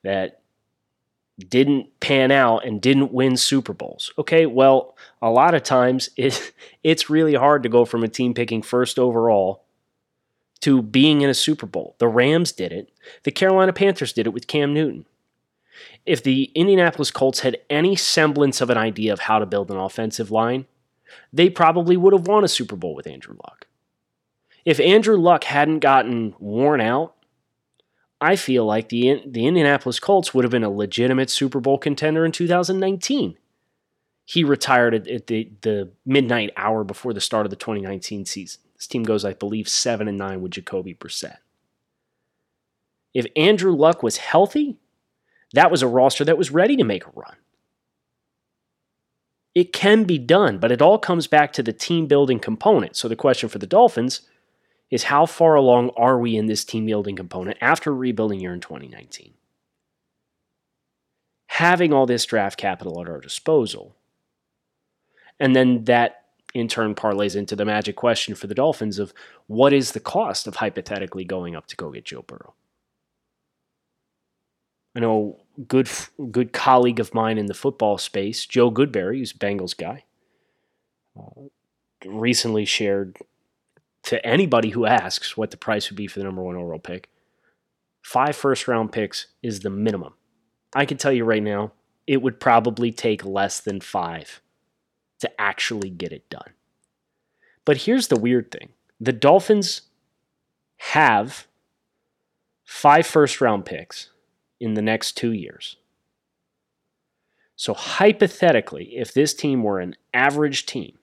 that 0.02 0.40
didn't 1.38 2.00
pan 2.00 2.32
out 2.32 2.66
and 2.66 2.82
didn't 2.82 3.12
win 3.12 3.36
Super 3.36 3.74
Bowls. 3.74 4.14
Okay, 4.18 4.46
well, 4.46 4.96
a 5.22 5.30
lot 5.30 5.54
of 5.54 5.62
times 5.62 6.10
it, 6.18 6.54
it's 6.86 7.10
really 7.10 7.34
hard 7.34 7.64
to 7.64 7.70
go 7.70 7.84
from 7.84 8.02
a 8.02 8.08
team 8.08 8.34
picking 8.34 8.62
first 8.62 8.98
overall 8.98 9.66
to 10.62 10.82
being 10.82 11.20
in 11.20 11.30
a 11.30 11.34
Super 11.34 11.66
Bowl. 11.66 11.98
The 11.98 12.08
Rams 12.08 12.54
did 12.54 12.72
it, 12.72 12.90
the 13.24 13.32
Carolina 13.32 13.74
Panthers 13.74 14.14
did 14.14 14.26
it 14.26 14.34
with 14.34 14.48
Cam 14.48 14.74
Newton. 14.74 15.06
If 16.06 16.24
the 16.24 16.50
Indianapolis 16.56 17.12
Colts 17.12 17.42
had 17.42 17.58
any 17.70 17.98
semblance 17.98 18.62
of 18.62 18.70
an 18.70 18.78
idea 18.78 19.12
of 19.12 19.20
how 19.20 19.38
to 19.38 19.46
build 19.46 19.70
an 19.70 19.76
offensive 19.76 20.32
line, 20.32 20.66
they 21.34 21.50
probably 21.50 21.98
would 21.98 22.14
have 22.14 22.26
won 22.26 22.46
a 22.46 22.48
Super 22.48 22.78
Bowl 22.78 22.96
with 22.96 23.06
Andrew 23.06 23.36
Luck. 23.36 23.68
If 24.66 24.80
Andrew 24.80 25.18
Luck 25.18 25.44
hadn't 25.44 25.80
gotten 25.80 26.36
worn 26.40 26.82
out, 26.82 27.16
I 28.22 28.38
feel 28.38 28.66
like 28.66 28.90
the 28.90 29.22
the 29.26 29.46
Indianapolis 29.46 30.00
Colts 30.00 30.34
would 30.34 30.46
have 30.46 30.52
been 30.52 30.64
a 30.64 30.70
legitimate 30.70 31.30
Super 31.30 31.60
Bowl 31.60 31.78
contender 31.78 32.26
in 32.26 32.32
2019. 32.32 33.38
He 34.26 34.44
retired 34.46 34.94
at, 34.94 35.08
at 35.08 35.28
the, 35.28 35.52
the 35.62 35.92
midnight 36.06 36.52
hour 36.56 36.86
before 36.86 37.14
the 37.14 37.20
start 37.20 37.46
of 37.46 37.50
the 37.50 37.58
2019 37.58 38.26
season. 38.26 38.62
This 38.78 38.88
team 38.88 39.04
goes, 39.04 39.26
I 39.26 39.34
believe, 39.34 39.68
seven 39.68 40.08
and 40.08 40.18
nine 40.18 40.42
with 40.42 40.54
Jacoby 40.54 40.94
Brissett. 40.94 41.38
If 43.14 43.26
Andrew 43.36 43.76
Luck 43.76 44.02
was 44.02 44.18
healthy, 44.18 44.78
that 45.54 45.70
was 45.70 45.82
a 45.82 45.88
roster 45.88 46.24
that 46.24 46.38
was 46.38 46.52
ready 46.52 46.78
to 46.78 46.86
make 46.86 47.06
a 47.06 47.12
run. 47.14 47.36
It 49.54 49.74
can 49.74 50.06
be 50.06 50.18
done, 50.18 50.58
but 50.58 50.72
it 50.72 50.82
all 50.82 50.98
comes 50.98 51.28
back 51.28 51.54
to 51.54 51.64
the 51.64 51.74
team 51.74 52.08
building 52.08 52.40
component. 52.40 52.96
So 52.96 53.08
the 53.08 53.16
question 53.16 53.50
for 53.50 53.60
the 53.60 53.68
Dolphins 53.68 54.22
is 54.94 55.06
how 55.06 55.26
far 55.26 55.56
along 55.56 55.90
are 55.98 56.20
we 56.20 56.38
in 56.38 56.46
this 56.46 56.64
team 56.64 56.86
building 56.86 57.16
component 57.16 57.58
after 57.62 57.92
rebuilding 57.92 58.40
year 58.40 58.54
in 58.54 58.60
2019? 58.60 59.34
Having 61.48 61.92
all 61.92 62.06
this 62.06 62.24
draft 62.28 62.60
capital 62.60 63.02
at 63.02 63.10
our 63.10 63.20
disposal, 63.20 63.96
and 65.40 65.56
then 65.56 65.86
that 65.86 66.26
in 66.54 66.68
turn 66.68 66.94
parlays 66.94 67.36
into 67.36 67.56
the 67.56 67.66
magic 67.66 67.96
question 67.96 68.36
for 68.36 68.46
the 68.46 68.54
Dolphins 68.54 69.00
of 69.00 69.16
what 69.48 69.74
is 69.74 69.94
the 69.94 70.00
cost 70.00 70.46
of 70.46 70.58
hypothetically 70.58 71.26
going 71.26 71.56
up 71.56 71.66
to 71.68 71.76
go 71.76 71.90
get 71.90 72.06
Joe 72.06 72.22
Burrow? 72.22 72.54
I 74.96 75.00
know 75.00 75.40
good 75.68 75.90
good 76.30 76.54
colleague 76.54 77.00
of 77.00 77.16
mine 77.16 77.40
in 77.40 77.48
the 77.48 77.56
football 77.56 77.98
space, 77.98 78.46
Joe 78.46 78.70
Goodberry, 78.70 79.18
who's 79.18 79.34
Bengals 79.34 79.76
guy, 79.76 80.04
uh, 81.20 81.48
recently 82.06 82.66
shared 82.66 83.18
to 84.04 84.26
anybody 84.26 84.70
who 84.70 84.86
asks 84.86 85.38
what 85.38 85.52
the 85.52 85.58
price 85.58 85.90
would 85.90 85.98
be 85.98 86.08
for 86.08 86.20
the 86.20 86.26
number 86.26 86.42
one 86.42 86.56
overall 86.56 86.80
pick, 86.80 87.10
five 88.02 88.36
first 88.36 88.68
round 88.68 88.92
picks 88.92 89.28
is 89.42 89.62
the 89.62 89.70
minimum. 89.70 90.14
I 90.76 90.86
can 90.86 90.98
tell 90.98 91.12
you 91.12 91.24
right 91.24 91.44
now, 91.44 91.74
it 92.06 92.22
would 92.22 92.40
probably 92.40 92.92
take 92.92 93.24
less 93.24 93.60
than 93.60 93.80
five 93.80 94.42
to 95.20 95.42
actually 95.42 95.90
get 95.90 96.12
it 96.12 96.30
done. 96.30 96.52
But 97.66 97.78
here's 97.78 98.10
the 98.10 98.20
weird 98.20 98.52
thing 98.52 98.70
the 99.00 99.14
Dolphins 99.14 99.84
have 100.78 101.48
five 102.66 103.06
first 103.08 103.40
round 103.40 103.66
picks 103.66 104.10
in 104.60 104.74
the 104.74 104.82
next 104.82 105.14
two 105.14 105.32
years. 105.32 105.78
So, 107.56 107.74
hypothetically, 107.74 108.98
if 108.98 109.14
this 109.14 109.34
team 109.34 109.64
were 109.64 109.80
an 109.80 109.96
average 110.14 110.66
team, 110.66 110.98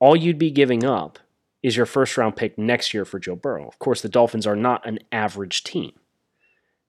all 0.00 0.16
you'd 0.16 0.38
be 0.38 0.50
giving 0.50 0.84
up 0.84 1.18
is 1.62 1.76
your 1.76 1.86
first 1.86 2.16
round 2.16 2.36
pick 2.36 2.56
next 2.56 2.94
year 2.94 3.04
for 3.04 3.18
Joe 3.18 3.36
Burrow. 3.36 3.66
Of 3.66 3.78
course, 3.78 4.00
the 4.00 4.08
Dolphins 4.08 4.46
are 4.46 4.56
not 4.56 4.86
an 4.86 5.00
average 5.10 5.64
team. 5.64 5.92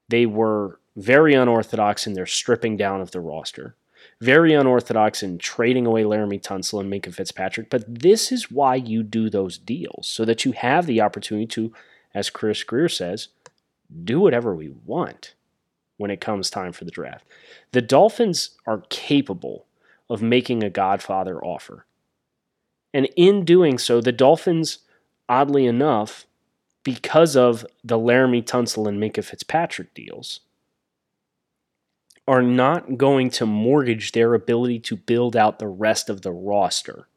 They 0.09 0.25
were 0.25 0.79
very 0.95 1.33
unorthodox 1.33 2.05
in 2.05 2.13
their 2.13 2.25
stripping 2.25 2.77
down 2.77 3.01
of 3.01 3.11
the 3.11 3.19
roster, 3.19 3.75
very 4.21 4.53
unorthodox 4.53 5.23
in 5.23 5.37
trading 5.37 5.85
away 5.85 6.03
Laremy 6.03 6.41
Tunsil 6.41 6.79
and 6.79 6.91
Minkah 6.91 7.13
Fitzpatrick. 7.13 7.69
But 7.69 8.01
this 8.01 8.31
is 8.31 8.51
why 8.51 8.75
you 8.75 9.03
do 9.03 9.29
those 9.29 9.57
deals, 9.57 10.07
so 10.07 10.25
that 10.25 10.45
you 10.45 10.51
have 10.51 10.85
the 10.85 11.01
opportunity 11.01 11.47
to, 11.47 11.73
as 12.13 12.29
Chris 12.29 12.63
Grier 12.63 12.89
says, 12.89 13.29
do 14.03 14.19
whatever 14.19 14.55
we 14.55 14.69
want 14.85 15.33
when 15.97 16.11
it 16.11 16.21
comes 16.21 16.49
time 16.49 16.71
for 16.71 16.85
the 16.85 16.91
draft. 16.91 17.25
The 17.71 17.81
Dolphins 17.81 18.51
are 18.65 18.83
capable 18.89 19.65
of 20.09 20.21
making 20.21 20.63
a 20.63 20.69
Godfather 20.69 21.43
offer. 21.43 21.85
And 22.93 23.08
in 23.15 23.46
doing 23.46 23.77
so, 23.77 24.01
the 24.01 24.12
Dolphins, 24.12 24.79
oddly 25.27 25.65
enough, 25.65 26.25
because 26.84 27.36
of 27.36 27.65
the 27.84 27.98
Laremy 27.98 28.43
Tunsil 28.43 28.88
and 28.88 29.01
Minkah 29.01 29.24
Fitzpatrick 29.24 29.93
deals, 29.93 30.41
are 32.27 32.41
not 32.41 32.98
going 32.98 33.29
to 33.31 33.46
mortgage 33.46 34.12
their 34.12 34.34
ability 34.34 34.79
to 34.79 34.96
build 34.96 35.36
out 35.36 35.60
the 35.60 35.67
rest 35.67 36.10
of 36.10 36.22
the 36.22 36.31
roster 36.31 37.08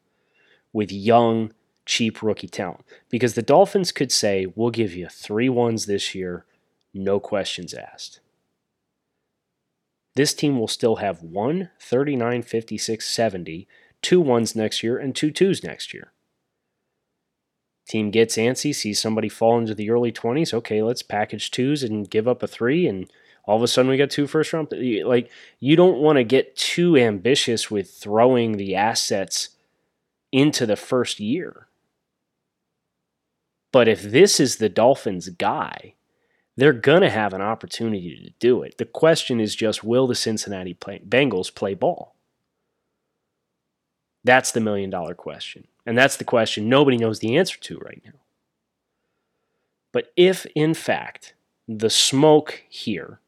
with 0.73 0.91
young, 0.91 1.53
cheap 1.85 2.23
rookie 2.23 2.47
talent. 2.47 2.83
Because 3.09 3.35
the 3.35 3.41
Dolphins 3.43 3.91
could 3.91 4.11
say, 4.11 4.47
we'll 4.55 4.71
give 4.71 4.95
you 4.95 5.07
three 5.07 5.49
ones 5.49 5.85
this 5.85 6.15
year, 6.15 6.45
no 6.93 7.19
questions 7.19 7.73
asked. 7.73 8.21
This 10.15 10.33
team 10.33 10.59
will 10.59 10.67
still 10.67 10.97
have 10.97 11.23
one 11.23 11.69
39, 11.79 12.41
56, 12.43 13.07
70, 13.07 13.67
two 14.03 14.21
ones 14.21 14.55
next 14.55 14.83
year, 14.83 14.97
and 14.97 15.15
two 15.15 15.31
twos 15.31 15.63
next 15.63 15.93
year. 15.93 16.11
Team 17.87 18.11
gets 18.11 18.37
antsy, 18.37 18.73
sees 18.73 19.01
somebody 19.01 19.27
fall 19.27 19.57
into 19.57 19.75
the 19.75 19.89
early 19.89 20.11
20s. 20.11 20.53
Okay, 20.53 20.81
let's 20.81 21.01
package 21.01 21.51
twos 21.51 21.83
and 21.83 22.09
give 22.09 22.27
up 22.27 22.43
a 22.43 22.47
three, 22.47 22.87
and 22.87 23.11
all 23.45 23.57
of 23.57 23.63
a 23.63 23.67
sudden 23.67 23.89
we 23.89 23.97
got 23.97 24.09
two 24.09 24.27
first 24.27 24.53
round. 24.53 24.71
Like, 24.71 25.29
you 25.59 25.75
don't 25.75 25.99
want 25.99 26.17
to 26.17 26.23
get 26.23 26.55
too 26.55 26.95
ambitious 26.95 27.69
with 27.69 27.91
throwing 27.91 28.53
the 28.53 28.75
assets 28.75 29.49
into 30.31 30.65
the 30.65 30.75
first 30.75 31.19
year. 31.19 31.67
But 33.71 33.87
if 33.87 34.01
this 34.01 34.39
is 34.39 34.57
the 34.57 34.69
Dolphins' 34.69 35.29
guy, 35.29 35.95
they're 36.55 36.73
going 36.73 37.01
to 37.01 37.09
have 37.09 37.33
an 37.33 37.41
opportunity 37.41 38.23
to 38.23 38.31
do 38.39 38.61
it. 38.61 38.77
The 38.77 38.85
question 38.85 39.39
is 39.39 39.55
just 39.55 39.83
will 39.83 40.07
the 40.07 40.15
Cincinnati 40.15 40.73
play, 40.73 41.01
Bengals 41.07 41.53
play 41.53 41.73
ball? 41.73 42.12
That's 44.23 44.51
the 44.51 44.59
million 44.59 44.89
dollar 44.89 45.15
question. 45.15 45.67
And 45.85 45.97
that's 45.97 46.17
the 46.17 46.23
question 46.23 46.69
nobody 46.69 46.97
knows 46.97 47.19
the 47.19 47.37
answer 47.37 47.59
to 47.59 47.77
right 47.79 48.01
now. 48.05 48.19
But 49.91 50.11
if, 50.15 50.45
in 50.55 50.73
fact, 50.73 51.35
the 51.67 51.89
smoke 51.89 52.63
here 52.69 53.19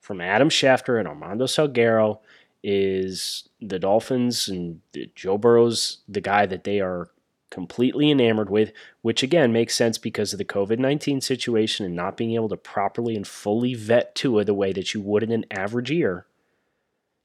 from 0.00 0.20
Adam 0.20 0.48
Schefter 0.48 0.98
and 0.98 1.08
Armando 1.08 1.46
Salguero 1.46 2.20
is 2.62 3.48
the 3.60 3.78
Dolphins 3.78 4.48
and 4.48 4.80
Joe 5.14 5.36
Burrow's 5.36 5.98
the 6.08 6.20
guy 6.20 6.46
that 6.46 6.64
they 6.64 6.80
are 6.80 7.10
completely 7.50 8.10
enamored 8.10 8.50
with, 8.50 8.72
which 9.02 9.22
again 9.22 9.52
makes 9.52 9.74
sense 9.74 9.98
because 9.98 10.32
of 10.32 10.38
the 10.38 10.44
COVID 10.44 10.78
19 10.78 11.20
situation 11.20 11.84
and 11.86 11.94
not 11.94 12.16
being 12.16 12.34
able 12.34 12.48
to 12.48 12.56
properly 12.56 13.14
and 13.14 13.26
fully 13.26 13.74
vet 13.74 14.14
Tua 14.14 14.44
the 14.44 14.54
way 14.54 14.72
that 14.72 14.94
you 14.94 15.00
would 15.00 15.22
in 15.22 15.30
an 15.30 15.44
average 15.50 15.90
year. 15.90 16.26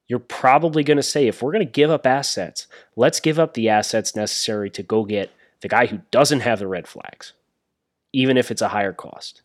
You're 0.09 0.19
probably 0.19 0.83
going 0.83 0.97
to 0.97 1.03
say, 1.03 1.27
if 1.27 1.41
we're 1.41 1.51
going 1.51 1.65
to 1.65 1.71
give 1.71 1.91
up 1.91 2.05
assets, 2.05 2.67
let's 2.95 3.19
give 3.19 3.39
up 3.39 3.53
the 3.53 3.69
assets 3.69 4.15
necessary 4.15 4.69
to 4.71 4.83
go 4.83 5.05
get 5.05 5.31
the 5.61 5.69
guy 5.69 5.85
who 5.85 6.01
doesn't 6.09 6.39
have 6.41 6.59
the 6.59 6.67
red 6.67 6.87
flags, 6.87 7.33
even 8.11 8.35
if 8.35 8.49
it's 8.49 8.61
a 8.61 8.69
higher 8.69 8.91
cost. 8.91 9.43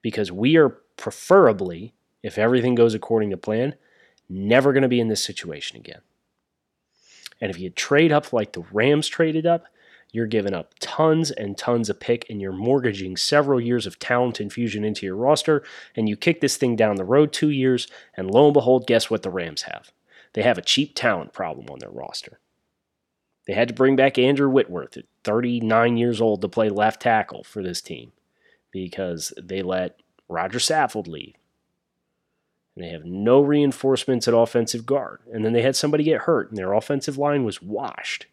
Because 0.00 0.30
we 0.30 0.56
are 0.56 0.70
preferably, 0.96 1.92
if 2.22 2.38
everything 2.38 2.76
goes 2.76 2.94
according 2.94 3.30
to 3.30 3.36
plan, 3.36 3.74
never 4.28 4.72
going 4.72 4.82
to 4.82 4.88
be 4.88 5.00
in 5.00 5.08
this 5.08 5.24
situation 5.24 5.76
again. 5.76 6.00
And 7.40 7.50
if 7.50 7.58
you 7.58 7.68
trade 7.70 8.12
up 8.12 8.32
like 8.32 8.52
the 8.52 8.64
Rams 8.72 9.08
traded 9.08 9.44
up, 9.44 9.64
you're 10.12 10.26
giving 10.26 10.54
up 10.54 10.74
tons 10.80 11.30
and 11.30 11.56
tons 11.56 11.88
of 11.88 12.00
pick 12.00 12.28
and 12.28 12.40
you're 12.40 12.52
mortgaging 12.52 13.16
several 13.16 13.60
years 13.60 13.86
of 13.86 13.98
talent 13.98 14.40
infusion 14.40 14.84
into 14.84 15.06
your 15.06 15.16
roster. 15.16 15.62
And 15.94 16.08
you 16.08 16.16
kick 16.16 16.40
this 16.40 16.56
thing 16.56 16.76
down 16.76 16.96
the 16.96 17.04
road 17.04 17.32
two 17.32 17.50
years, 17.50 17.86
and 18.16 18.30
lo 18.30 18.46
and 18.46 18.54
behold, 18.54 18.86
guess 18.86 19.10
what 19.10 19.22
the 19.22 19.30
Rams 19.30 19.62
have? 19.62 19.92
They 20.32 20.42
have 20.42 20.58
a 20.58 20.62
cheap 20.62 20.94
talent 20.94 21.32
problem 21.32 21.66
on 21.70 21.78
their 21.78 21.90
roster. 21.90 22.40
They 23.46 23.54
had 23.54 23.68
to 23.68 23.74
bring 23.74 23.96
back 23.96 24.18
Andrew 24.18 24.48
Whitworth 24.48 24.96
at 24.96 25.06
39 25.24 25.96
years 25.96 26.20
old 26.20 26.40
to 26.42 26.48
play 26.48 26.68
left 26.68 27.02
tackle 27.02 27.42
for 27.42 27.62
this 27.62 27.80
team 27.80 28.12
because 28.70 29.32
they 29.40 29.62
let 29.62 30.00
Roger 30.28 30.58
Saffold 30.58 31.08
leave. 31.08 31.34
And 32.76 32.84
they 32.84 32.90
have 32.90 33.04
no 33.04 33.40
reinforcements 33.40 34.28
at 34.28 34.34
offensive 34.34 34.86
guard. 34.86 35.20
And 35.32 35.44
then 35.44 35.52
they 35.52 35.62
had 35.62 35.74
somebody 35.74 36.04
get 36.04 36.22
hurt, 36.22 36.50
and 36.50 36.58
their 36.58 36.72
offensive 36.72 37.18
line 37.18 37.44
was 37.44 37.60
washed. 37.60 38.26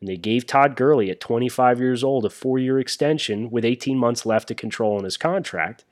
And 0.00 0.08
they 0.08 0.16
gave 0.16 0.46
Todd 0.46 0.76
Gurley 0.76 1.10
at 1.10 1.20
25 1.20 1.78
years 1.78 2.02
old 2.02 2.24
a 2.24 2.30
four 2.30 2.58
year 2.58 2.78
extension 2.78 3.50
with 3.50 3.64
18 3.64 3.98
months 3.98 4.24
left 4.24 4.48
to 4.48 4.54
control 4.54 4.96
on 4.96 5.04
his 5.04 5.16
contract. 5.16 5.84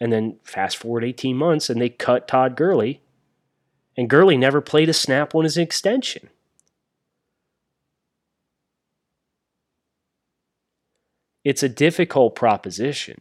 And 0.00 0.12
then 0.12 0.38
fast 0.42 0.78
forward 0.78 1.04
18 1.04 1.36
months 1.36 1.68
and 1.68 1.80
they 1.80 1.90
cut 1.90 2.26
Todd 2.26 2.56
Gurley. 2.56 3.02
And 3.96 4.08
Gurley 4.08 4.38
never 4.38 4.62
played 4.62 4.88
a 4.88 4.94
snap 4.94 5.34
on 5.34 5.44
his 5.44 5.58
extension. 5.58 6.30
It's 11.44 11.62
a 11.62 11.68
difficult 11.68 12.34
proposition 12.34 13.20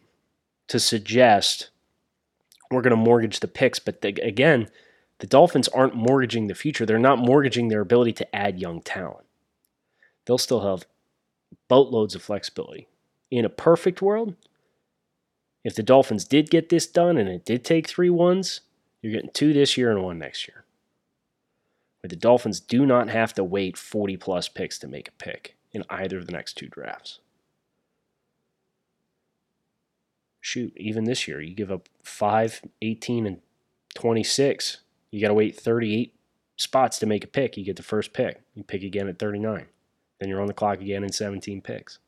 to 0.68 0.80
suggest 0.80 1.70
we're 2.72 2.82
going 2.82 2.92
to 2.92 2.98
mortgage 2.98 3.40
the 3.40 3.48
picks. 3.48 3.80
But 3.80 4.02
the, 4.02 4.10
again, 4.22 4.70
the 5.20 5.28
Dolphins 5.28 5.68
aren't 5.70 5.96
mortgaging 5.96 6.48
the 6.48 6.56
future. 6.56 6.86
They're 6.86 7.00
not 7.00 7.18
mortgaging 7.18 7.68
their 7.68 7.82
ability 7.82 8.14
to 8.14 8.36
add 8.36 8.60
young 8.60 8.82
talent 8.82 9.26
they'll 10.30 10.38
still 10.38 10.62
have 10.62 10.86
boatloads 11.68 12.14
of 12.14 12.22
flexibility. 12.22 12.88
In 13.32 13.46
a 13.46 13.50
perfect 13.50 14.00
world, 14.00 14.36
if 15.64 15.74
the 15.74 15.82
Dolphins 15.82 16.24
did 16.24 16.52
get 16.52 16.70
this 16.70 16.86
done 16.86 17.18
and 17.18 17.28
it 17.28 17.46
did 17.46 17.66
take 17.66 17.88
three 17.88 18.12
ones, 18.12 18.62
you're 19.02 19.12
getting 19.12 19.32
two 19.34 19.54
this 19.54 19.76
year 19.76 19.90
and 19.90 20.04
one 20.04 20.20
next 20.20 20.48
year. 20.48 20.66
But 22.04 22.12
the 22.12 22.16
Dolphins 22.16 22.60
do 22.60 22.86
not 22.86 23.10
have 23.10 23.34
to 23.34 23.44
wait 23.44 23.76
40 23.76 24.18
plus 24.18 24.48
picks 24.48 24.78
to 24.80 24.88
make 24.88 25.08
a 25.08 25.14
pick 25.14 25.56
in 25.72 25.84
either 25.90 26.20
of 26.20 26.28
the 26.28 26.32
next 26.32 26.54
two 26.54 26.68
drafts. 26.68 27.18
Shoot, 30.40 30.74
even 30.78 31.06
this 31.06 31.28
year, 31.28 31.42
you 31.42 31.56
give 31.56 31.72
up 31.72 31.90
5, 32.04 32.62
18, 32.84 33.26
and 33.26 33.42
26. 33.96 34.78
You 35.10 35.22
got 35.22 35.30
to 35.30 35.34
wait 35.34 35.60
38 35.60 36.14
spots 36.56 37.00
to 37.00 37.08
make 37.08 37.24
a 37.24 37.28
pick. 37.28 37.58
You 37.58 37.66
get 37.66 37.78
the 37.78 37.84
first 37.84 38.14
pick. 38.14 38.42
You 38.54 38.64
pick 38.64 38.84
again 38.84 39.08
at 39.08 39.18
39. 39.18 39.66
Then 40.20 40.30
you're 40.30 40.42
on 40.42 40.48
the 40.48 40.54
clock 40.54 40.82
again 40.82 41.04
in 41.04 41.12
17 41.12 41.62
picks. 41.62 42.00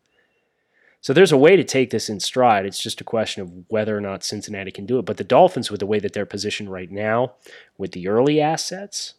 So 1.02 1.14
there's 1.14 1.32
a 1.32 1.38
way 1.38 1.56
to 1.56 1.64
take 1.64 1.90
this 1.90 2.10
in 2.10 2.20
stride. 2.20 2.66
It's 2.66 2.82
just 2.82 3.02
a 3.02 3.06
question 3.06 3.42
of 3.42 3.52
whether 3.70 3.98
or 3.98 4.02
not 4.02 4.24
Cincinnati 4.24 4.70
can 4.70 4.86
do 4.86 5.00
it. 5.00 5.06
But 5.06 5.18
the 5.18 5.24
Dolphins, 5.24 5.72
with 5.72 5.80
the 5.80 5.88
way 5.88 5.98
that 6.00 6.14
they're 6.14 6.28
positioned 6.28 6.72
right 6.72 6.92
now, 6.92 7.34
with 7.78 7.94
the 7.94 8.08
early 8.08 8.40
assets, 8.40 9.16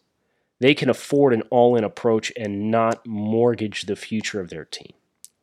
they 0.59 0.73
can 0.73 0.89
afford 0.89 1.33
an 1.33 1.41
all 1.49 1.75
in 1.75 1.83
approach 1.83 2.31
and 2.37 2.71
not 2.71 3.05
mortgage 3.05 3.81
the 3.83 3.97
future 3.97 4.39
of 4.39 4.49
their 4.49 4.63
team. 4.63 4.93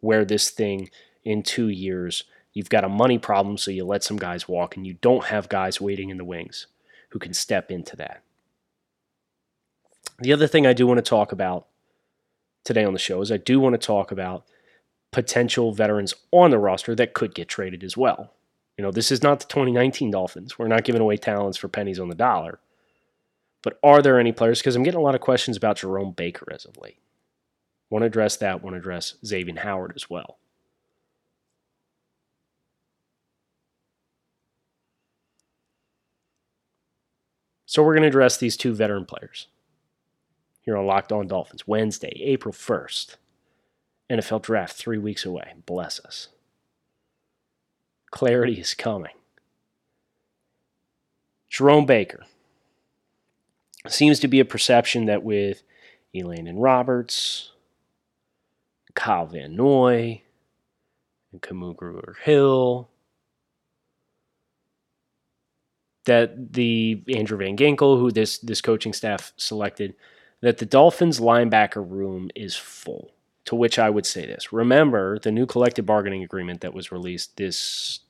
Where 0.00 0.24
this 0.24 0.48
thing 0.48 0.88
in 1.24 1.42
two 1.42 1.68
years, 1.68 2.24
you've 2.54 2.70
got 2.70 2.84
a 2.84 2.88
money 2.88 3.18
problem, 3.18 3.58
so 3.58 3.70
you 3.70 3.84
let 3.84 4.02
some 4.02 4.16
guys 4.16 4.48
walk, 4.48 4.76
and 4.76 4.86
you 4.86 4.94
don't 4.94 5.26
have 5.26 5.50
guys 5.50 5.78
waiting 5.78 6.08
in 6.08 6.16
the 6.16 6.24
wings 6.24 6.68
who 7.10 7.18
can 7.18 7.34
step 7.34 7.70
into 7.70 7.96
that. 7.96 8.22
The 10.20 10.32
other 10.32 10.46
thing 10.46 10.66
I 10.66 10.72
do 10.72 10.86
want 10.86 10.98
to 10.98 11.02
talk 11.02 11.32
about 11.32 11.66
today 12.64 12.84
on 12.84 12.92
the 12.92 12.98
show 12.98 13.20
is 13.20 13.32
I 13.32 13.36
do 13.36 13.60
want 13.60 13.74
to 13.74 13.86
talk 13.86 14.10
about 14.10 14.44
potential 15.12 15.72
veterans 15.72 16.14
on 16.30 16.50
the 16.50 16.58
roster 16.58 16.94
that 16.94 17.14
could 17.14 17.34
get 17.34 17.48
traded 17.48 17.82
as 17.82 17.96
well. 17.96 18.32
You 18.76 18.84
know, 18.84 18.90
this 18.90 19.10
is 19.10 19.22
not 19.22 19.40
the 19.40 19.46
2019 19.46 20.10
Dolphins. 20.10 20.58
We're 20.58 20.68
not 20.68 20.84
giving 20.84 21.02
away 21.02 21.16
talents 21.16 21.58
for 21.58 21.68
pennies 21.68 21.98
on 21.98 22.08
the 22.08 22.14
dollar. 22.14 22.60
But 23.62 23.78
are 23.82 24.00
there 24.00 24.18
any 24.18 24.32
players? 24.32 24.60
Because 24.60 24.74
I'm 24.74 24.82
getting 24.82 25.00
a 25.00 25.02
lot 25.02 25.14
of 25.14 25.20
questions 25.20 25.56
about 25.56 25.76
Jerome 25.76 26.12
Baker 26.12 26.46
as 26.52 26.64
of 26.64 26.78
late. 26.78 26.98
Want 27.90 28.02
to 28.02 28.06
address 28.06 28.36
that, 28.38 28.62
want 28.62 28.74
to 28.74 28.78
address 28.78 29.16
Xavier 29.24 29.60
Howard 29.60 29.92
as 29.96 30.08
well. 30.08 30.38
So 37.66 37.82
we're 37.84 37.94
going 37.94 38.02
to 38.02 38.08
address 38.08 38.36
these 38.36 38.56
two 38.56 38.74
veteran 38.74 39.04
players 39.04 39.46
here 40.62 40.76
on 40.76 40.86
Locked 40.86 41.12
On 41.12 41.26
Dolphins. 41.26 41.66
Wednesday, 41.66 42.20
April 42.22 42.52
1st. 42.52 43.16
NFL 44.10 44.42
draft 44.42 44.76
three 44.76 44.98
weeks 44.98 45.24
away. 45.24 45.54
Bless 45.66 46.00
us. 46.00 46.28
Clarity 48.10 48.60
is 48.60 48.74
coming. 48.74 49.14
Jerome 51.48 51.86
Baker. 51.86 52.24
Seems 53.88 54.18
to 54.20 54.28
be 54.28 54.40
a 54.40 54.44
perception 54.44 55.06
that 55.06 55.22
with 55.22 55.62
Elandon 56.14 56.56
Roberts, 56.56 57.52
Kyle 58.94 59.26
Van 59.26 59.56
Noy, 59.56 60.22
and 61.32 61.40
Kamu 61.40 62.16
Hill, 62.18 62.90
that 66.04 66.52
the 66.52 67.02
Andrew 67.14 67.38
Van 67.38 67.56
Ginkel, 67.56 67.98
who 67.98 68.10
this 68.10 68.38
this 68.38 68.60
coaching 68.60 68.92
staff 68.92 69.32
selected, 69.36 69.94
that 70.40 70.58
the 70.58 70.66
Dolphins 70.66 71.20
linebacker 71.20 71.84
room 71.88 72.30
is 72.34 72.56
full. 72.56 73.12
To 73.46 73.56
which 73.56 73.78
I 73.78 73.90
would 73.90 74.06
say 74.06 74.26
this 74.26 74.52
remember 74.52 75.18
the 75.18 75.32
new 75.32 75.46
collective 75.46 75.86
bargaining 75.86 76.22
agreement 76.22 76.60
that 76.60 76.74
was 76.74 76.92
released 76.92 77.36
this 77.36 78.00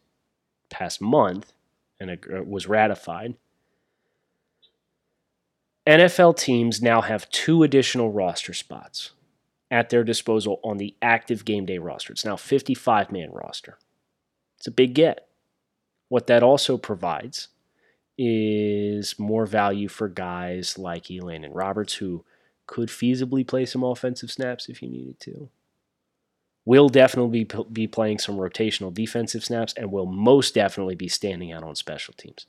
past 0.69 1.01
month 1.01 1.53
and 1.99 2.11
it 2.11 2.25
uh, 2.31 2.43
was 2.43 2.67
ratified 2.67 3.37
NFL 5.87 6.37
teams 6.37 6.83
now 6.83 7.01
have 7.01 7.31
two 7.31 7.63
additional 7.63 8.13
roster 8.13 8.53
spots 8.53 9.13
at 9.71 9.91
their 9.91 10.05
disposal 10.05 10.61
on 10.63 10.77
the 10.77 10.95
active 11.01 11.45
game 11.45 11.65
day 11.65 11.79
roster. 11.79 12.13
It's 12.13 12.25
now 12.25 12.37
55 12.37 13.11
man 13.11 13.31
roster. 13.33 13.79
It's 14.59 14.67
a 14.67 14.73
big 14.73 14.95
get. 14.95 15.29
What 16.09 16.27
that 16.27 16.43
also 16.43 16.77
provides 16.77 17.49
is 18.19 19.19
more 19.19 19.47
value 19.47 19.89
for 19.89 20.09
guys 20.09 20.79
like 20.79 21.05
Elandon 21.05 21.55
Roberts, 21.55 21.95
who 21.95 22.25
could 22.67 22.89
feasibly 22.89 23.47
play 23.47 23.67
some 23.67 23.83
offensive 23.83 24.31
snaps 24.31 24.69
if 24.69 24.83
you 24.83 24.89
needed 24.89 25.19
to. 25.21 25.49
Will 26.65 26.89
definitely 26.89 27.45
be, 27.45 27.65
be 27.73 27.87
playing 27.87 28.19
some 28.19 28.37
rotational 28.37 28.93
defensive 28.93 29.45
snaps 29.45 29.75
and 29.77 29.91
will 29.91 30.07
most 30.07 30.55
definitely 30.55 30.95
be 30.95 31.09
standing 31.09 31.51
out 31.51 31.65
on 31.65 31.75
special 31.75 32.15
teams. 32.15 32.47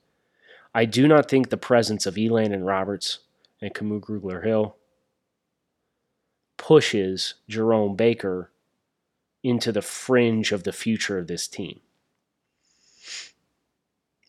I 0.76 0.86
do 0.86 1.08
not 1.08 1.30
think 1.30 1.50
the 1.50 1.58
presence 1.58 2.06
of 2.06 2.16
Elandon 2.16 2.66
Roberts 2.66 3.20
and 3.62 3.74
Kamu 3.74 4.00
Grugier 4.00 4.44
Hill 4.44 4.76
pushes 6.58 7.34
Jerome 7.50 7.96
Baker 7.96 8.52
into 9.44 9.72
the 9.72 9.82
fringe 9.82 10.52
of 10.52 10.64
the 10.64 10.72
future 10.72 11.18
of 11.18 11.28
this 11.28 11.48
team. 11.48 11.80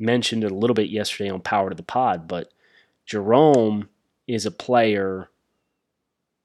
Mentioned 0.02 0.42
it 0.42 0.50
a 0.50 0.56
little 0.56 0.74
bit 0.74 0.90
yesterday 0.90 1.30
on 1.30 1.42
Power 1.42 1.70
to 1.70 1.76
the 1.76 1.82
Pod, 1.84 2.26
but 2.26 2.52
Jerome 3.06 3.88
is 4.26 4.44
a 4.44 4.50
player 4.50 5.30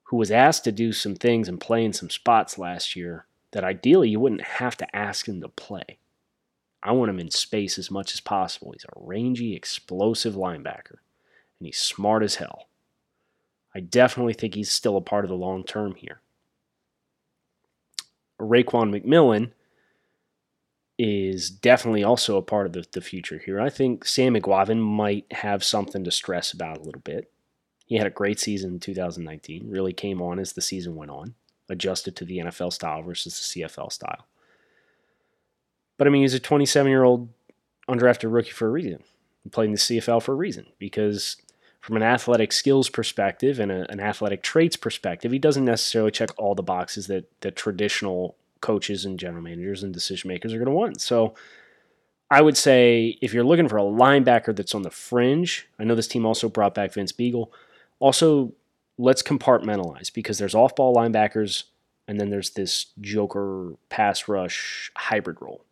who 0.03 0.17
was 0.17 0.29
asked 0.29 0.63
to 0.65 0.71
do 0.71 0.93
some 0.93 1.15
things 1.15 1.49
and 1.49 1.59
play 1.59 1.83
in 1.83 1.91
some 1.91 2.11
spots 2.11 2.59
last 2.59 2.95
year 2.95 3.25
that 3.53 3.63
ideally 3.63 4.09
you 4.09 4.19
wouldn't 4.19 4.43
have 4.43 4.77
to 4.77 4.95
ask 4.95 5.27
him 5.27 5.41
to 5.41 5.47
play. 5.47 5.97
I 6.83 6.91
want 6.91 7.09
him 7.09 7.19
in 7.19 7.31
space 7.31 7.79
as 7.79 7.89
much 7.89 8.13
as 8.13 8.19
possible. 8.19 8.73
He's 8.73 8.85
a 8.85 8.93
rangy, 8.95 9.55
explosive 9.55 10.35
linebacker, 10.35 10.99
and 11.59 11.65
he's 11.65 11.79
smart 11.79 12.21
as 12.21 12.35
hell. 12.35 12.67
I 13.73 13.79
definitely 13.79 14.33
think 14.33 14.53
he's 14.53 14.69
still 14.69 14.97
a 14.97 15.01
part 15.01 15.25
of 15.25 15.29
the 15.29 15.35
long 15.35 15.63
term 15.63 15.95
here. 15.95 16.21
Raekwon 18.39 18.95
McMillan 18.95 19.53
is 20.97 21.49
definitely 21.49 22.03
also 22.03 22.37
a 22.37 22.41
part 22.41 22.65
of 22.65 22.73
the, 22.73 22.85
the 22.91 23.01
future 23.01 23.37
here. 23.37 23.59
I 23.59 23.69
think 23.69 24.05
Sam 24.05 24.33
Eguavoen 24.33 24.79
might 24.79 25.25
have 25.31 25.63
something 25.63 26.03
to 26.03 26.11
stress 26.11 26.51
about 26.51 26.77
a 26.77 26.83
little 26.83 27.01
bit. 27.01 27.31
He 27.85 27.95
had 27.97 28.07
a 28.07 28.11
great 28.11 28.39
season 28.39 28.73
in 28.73 28.79
2019, 28.79 29.69
really 29.69 29.93
came 29.93 30.21
on 30.21 30.39
as 30.39 30.53
the 30.53 30.61
season 30.61 30.95
went 30.95 31.11
on, 31.11 31.35
adjusted 31.69 32.15
to 32.15 32.25
the 32.25 32.39
NFL 32.39 32.73
style 32.73 33.01
versus 33.03 33.33
the 33.53 33.61
CFL 33.61 33.91
style. 33.91 34.25
But 35.97 36.07
I 36.07 36.09
mean, 36.09 36.23
he's 36.23 36.33
a 36.33 36.39
27 36.39 36.89
year 36.89 37.03
old 37.03 37.29
undrafted 37.87 38.33
rookie 38.33 38.51
for 38.51 38.67
a 38.67 38.71
reason. 38.71 39.03
He 39.43 39.49
played 39.49 39.65
in 39.65 39.71
the 39.71 39.77
CFL 39.77 40.21
for 40.21 40.33
a 40.33 40.35
reason 40.35 40.65
because 40.79 41.37
from 41.79 41.95
an 41.95 42.03
athletic 42.03 42.51
skills 42.51 42.89
perspective 42.89 43.59
and 43.59 43.71
a, 43.71 43.89
an 43.89 43.99
athletic 43.99 44.43
traits 44.43 44.75
perspective, 44.75 45.31
he 45.31 45.39
doesn't 45.39 45.63
necessarily 45.63 46.11
check 46.11 46.29
all 46.37 46.55
the 46.55 46.63
boxes 46.63 47.07
that 47.07 47.31
that 47.41 47.55
traditional 47.55 48.35
coaches 48.61 49.05
and 49.05 49.19
general 49.19 49.43
managers 49.43 49.83
and 49.83 49.93
decision 49.93 50.27
makers 50.27 50.53
are 50.53 50.57
going 50.57 50.67
to 50.67 50.71
want. 50.71 51.01
So 51.01 51.35
I 52.29 52.41
would 52.41 52.57
say 52.57 53.17
if 53.21 53.33
you're 53.33 53.43
looking 53.43 53.69
for 53.69 53.77
a 53.77 53.83
linebacker 53.83 54.55
that's 54.55 54.75
on 54.75 54.81
the 54.81 54.91
fringe, 54.91 55.67
I 55.79 55.83
know 55.83 55.95
this 55.95 56.07
team 56.07 56.25
also 56.25 56.49
brought 56.49 56.75
back 56.75 56.93
Vince 56.93 57.11
Biegel. 57.11 57.49
Also, 57.99 58.53
let's 58.97 59.23
compartmentalize 59.23 60.13
because 60.13 60.37
there's 60.37 60.55
off 60.55 60.75
ball 60.75 60.95
linebackers 60.95 61.63
and 62.07 62.19
then 62.19 62.29
there's 62.29 62.51
this 62.51 62.87
joker 63.01 63.75
pass 63.89 64.27
rush 64.27 64.91
hybrid 64.95 65.41
role. 65.41 65.63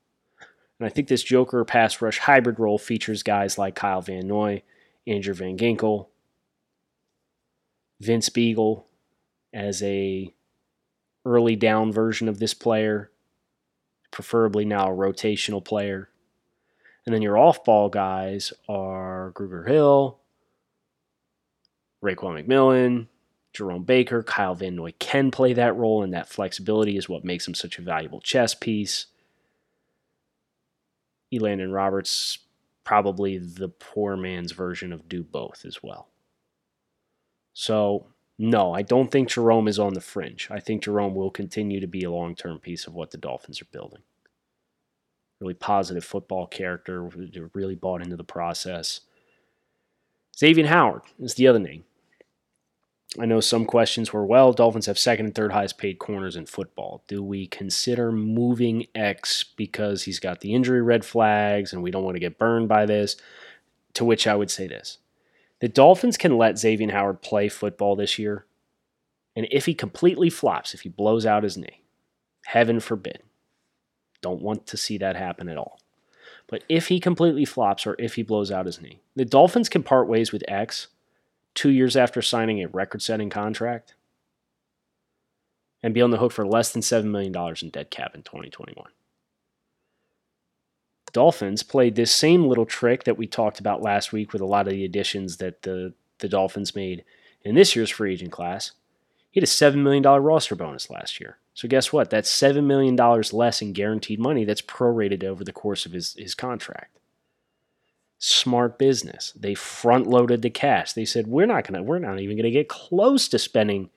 And 0.79 0.85
I 0.85 0.89
think 0.89 1.07
this 1.07 1.23
joker 1.23 1.63
pass 1.63 2.01
rush 2.01 2.19
hybrid 2.19 2.59
role 2.59 2.77
features 2.77 3.23
guys 3.23 3.57
like 3.57 3.75
Kyle 3.75 4.01
Van 4.01 4.27
Noy, 4.27 4.61
Andrew 5.07 5.33
Van 5.33 5.57
Ginkel, 5.57 6.07
Vince 8.01 8.29
Biegel 8.29 8.83
as 9.53 9.81
a 9.81 10.33
early 11.25 11.55
down 11.55 11.91
version 11.91 12.29
of 12.29 12.39
this 12.39 12.53
player, 12.53 13.11
preferably 14.11 14.65
now 14.65 14.91
a 14.91 14.95
rotational 14.95 15.63
player. 15.63 16.09
And 17.05 17.13
then 17.13 17.21
your 17.21 17.37
off 17.37 17.63
ball 17.63 17.89
guys 17.89 18.53
are 18.67 19.31
Grugier 19.35 19.67
Hill, 19.67 20.19
Raekwon 22.03 22.45
McMillan, 22.45 23.07
Jerome 23.53 23.83
Baker, 23.83 24.21
Kyle 24.21 24.55
Van 24.55 24.75
Noy 24.75 24.93
can 24.99 25.31
play 25.31 25.53
that 25.53 25.75
role, 25.75 26.03
and 26.03 26.13
that 26.13 26.29
flexibility 26.29 26.97
is 26.97 27.07
what 27.07 27.23
makes 27.23 27.47
him 27.47 27.53
such 27.53 27.79
a 27.79 27.81
valuable 27.81 28.21
chess 28.21 28.53
piece. 28.53 29.07
Elandon 31.33 31.73
Roberts, 31.73 32.39
probably 32.83 33.37
the 33.37 33.69
poor 33.69 34.17
man's 34.17 34.51
version 34.51 34.91
of 34.91 35.07
do 35.09 35.23
both 35.23 35.63
as 35.65 35.81
well. 35.81 36.09
So, 37.53 38.07
no, 38.37 38.73
I 38.73 38.81
don't 38.81 39.11
think 39.11 39.29
Jerome 39.29 39.67
is 39.67 39.79
on 39.79 39.93
the 39.93 40.01
fringe. 40.01 40.49
I 40.51 40.59
think 40.59 40.83
Jerome 40.83 41.15
will 41.15 41.31
continue 41.31 41.79
to 41.79 41.87
be 41.87 42.03
a 42.03 42.11
long 42.11 42.35
term 42.35 42.59
piece 42.59 42.85
of 42.85 42.93
what 42.93 43.11
the 43.11 43.17
Dolphins 43.17 43.61
are 43.61 43.67
building. 43.71 44.01
Really 45.39 45.53
positive 45.53 46.03
football 46.03 46.47
character, 46.47 47.09
really 47.53 47.75
bought 47.75 48.01
into 48.01 48.17
the 48.17 48.23
process. 48.23 49.01
Xavier 50.37 50.67
Howard 50.67 51.03
is 51.19 51.35
the 51.35 51.47
other 51.47 51.59
name. 51.59 51.85
I 53.17 53.25
know 53.25 53.39
some 53.39 53.65
questions 53.65 54.11
were, 54.11 54.25
well, 54.25 54.51
Dolphins 54.51 54.87
have 54.87 54.99
second 54.99 55.27
and 55.27 55.35
third 55.35 55.53
highest 55.53 55.77
paid 55.77 55.99
corners 55.99 56.35
in 56.35 56.45
football. 56.45 57.03
Do 57.07 57.23
we 57.23 57.47
consider 57.47 58.11
moving 58.11 58.87
X 58.93 59.45
because 59.55 60.03
he's 60.03 60.19
got 60.19 60.41
the 60.41 60.53
injury 60.53 60.81
red 60.81 61.05
flags 61.05 61.71
and 61.71 61.81
we 61.81 61.91
don't 61.91 62.03
want 62.03 62.15
to 62.15 62.19
get 62.19 62.37
burned 62.37 62.67
by 62.67 62.85
this? 62.85 63.15
To 63.93 64.03
which 64.03 64.27
I 64.27 64.35
would 64.35 64.51
say 64.51 64.67
this 64.67 64.97
the 65.65 65.69
Dolphins 65.69 66.15
can 66.15 66.37
let 66.37 66.59
Xavier 66.59 66.91
Howard 66.91 67.23
play 67.23 67.49
football 67.49 67.95
this 67.95 68.19
year. 68.19 68.45
And 69.35 69.47
if 69.49 69.65
he 69.65 69.73
completely 69.73 70.29
flops, 70.29 70.75
if 70.75 70.81
he 70.81 70.89
blows 70.89 71.25
out 71.25 71.41
his 71.41 71.57
knee, 71.57 71.81
heaven 72.45 72.79
forbid, 72.79 73.23
don't 74.21 74.43
want 74.43 74.67
to 74.67 74.77
see 74.77 74.99
that 74.99 75.15
happen 75.15 75.49
at 75.49 75.57
all. 75.57 75.79
But 76.45 76.63
if 76.69 76.89
he 76.89 76.99
completely 76.99 77.45
flops 77.45 77.87
or 77.87 77.95
if 77.97 78.13
he 78.13 78.21
blows 78.21 78.51
out 78.51 78.67
his 78.67 78.79
knee, 78.79 78.99
the 79.15 79.25
Dolphins 79.25 79.67
can 79.67 79.81
part 79.81 80.07
ways 80.07 80.31
with 80.31 80.43
X 80.47 80.89
two 81.55 81.71
years 81.71 81.97
after 81.97 82.21
signing 82.21 82.61
a 82.61 82.67
record 82.67 83.01
setting 83.01 83.31
contract 83.31 83.95
and 85.81 85.95
be 85.95 86.01
on 86.03 86.11
the 86.11 86.19
hook 86.19 86.31
for 86.31 86.45
less 86.45 86.71
than 86.71 86.83
$7 86.83 87.05
million 87.05 87.33
in 87.59 87.69
dead 87.71 87.89
cap 87.89 88.13
in 88.13 88.21
2021. 88.21 88.85
Dolphins 91.15 91.63
played 91.63 91.95
this 91.95 92.11
same 92.11 92.45
little 92.45 92.65
trick 92.65 93.05
that 93.05 93.17
we 93.17 93.25
talked 93.25 93.61
about 93.61 93.81
last 93.81 94.11
week 94.11 94.33
with 94.33 94.41
a 94.41 94.45
lot 94.45 94.67
of 94.67 94.73
the 94.73 94.83
additions 94.83 95.37
that 95.37 95.61
the, 95.61 95.93
the 96.17 96.27
Dolphins 96.27 96.75
made 96.75 97.05
in 97.41 97.55
this 97.55 97.73
year's 97.73 97.89
free 97.89 98.11
agent 98.11 98.33
class. 98.33 98.73
He 99.31 99.39
had 99.39 99.45
a 99.45 99.47
$7 99.47 99.75
million 99.75 100.03
roster 100.03 100.55
bonus 100.55 100.89
last 100.89 101.21
year. 101.21 101.37
So 101.53 101.69
guess 101.69 101.93
what? 101.93 102.09
That's 102.09 102.29
$7 102.29 102.65
million 102.65 102.97
less 103.31 103.61
in 103.61 103.71
guaranteed 103.71 104.19
money 104.19 104.43
that's 104.43 104.61
prorated 104.61 105.23
over 105.23 105.45
the 105.45 105.53
course 105.53 105.85
of 105.85 105.93
his, 105.93 106.15
his 106.15 106.35
contract 106.35 106.99
smart 108.17 108.79
business. 108.79 109.33
They 109.35 109.53
front 109.53 110.07
loaded 110.07 110.41
the 110.41 110.49
cash. 110.49 110.93
They 110.93 111.05
said 111.05 111.27
we're 111.27 111.45
not 111.45 111.65
to 111.65 111.81
we're 111.83 111.99
not 111.99 112.19
even 112.19 112.37
to 112.37 112.49
get 112.49 112.69
close 112.69 113.27
to 113.27 113.37
spending 113.37 113.89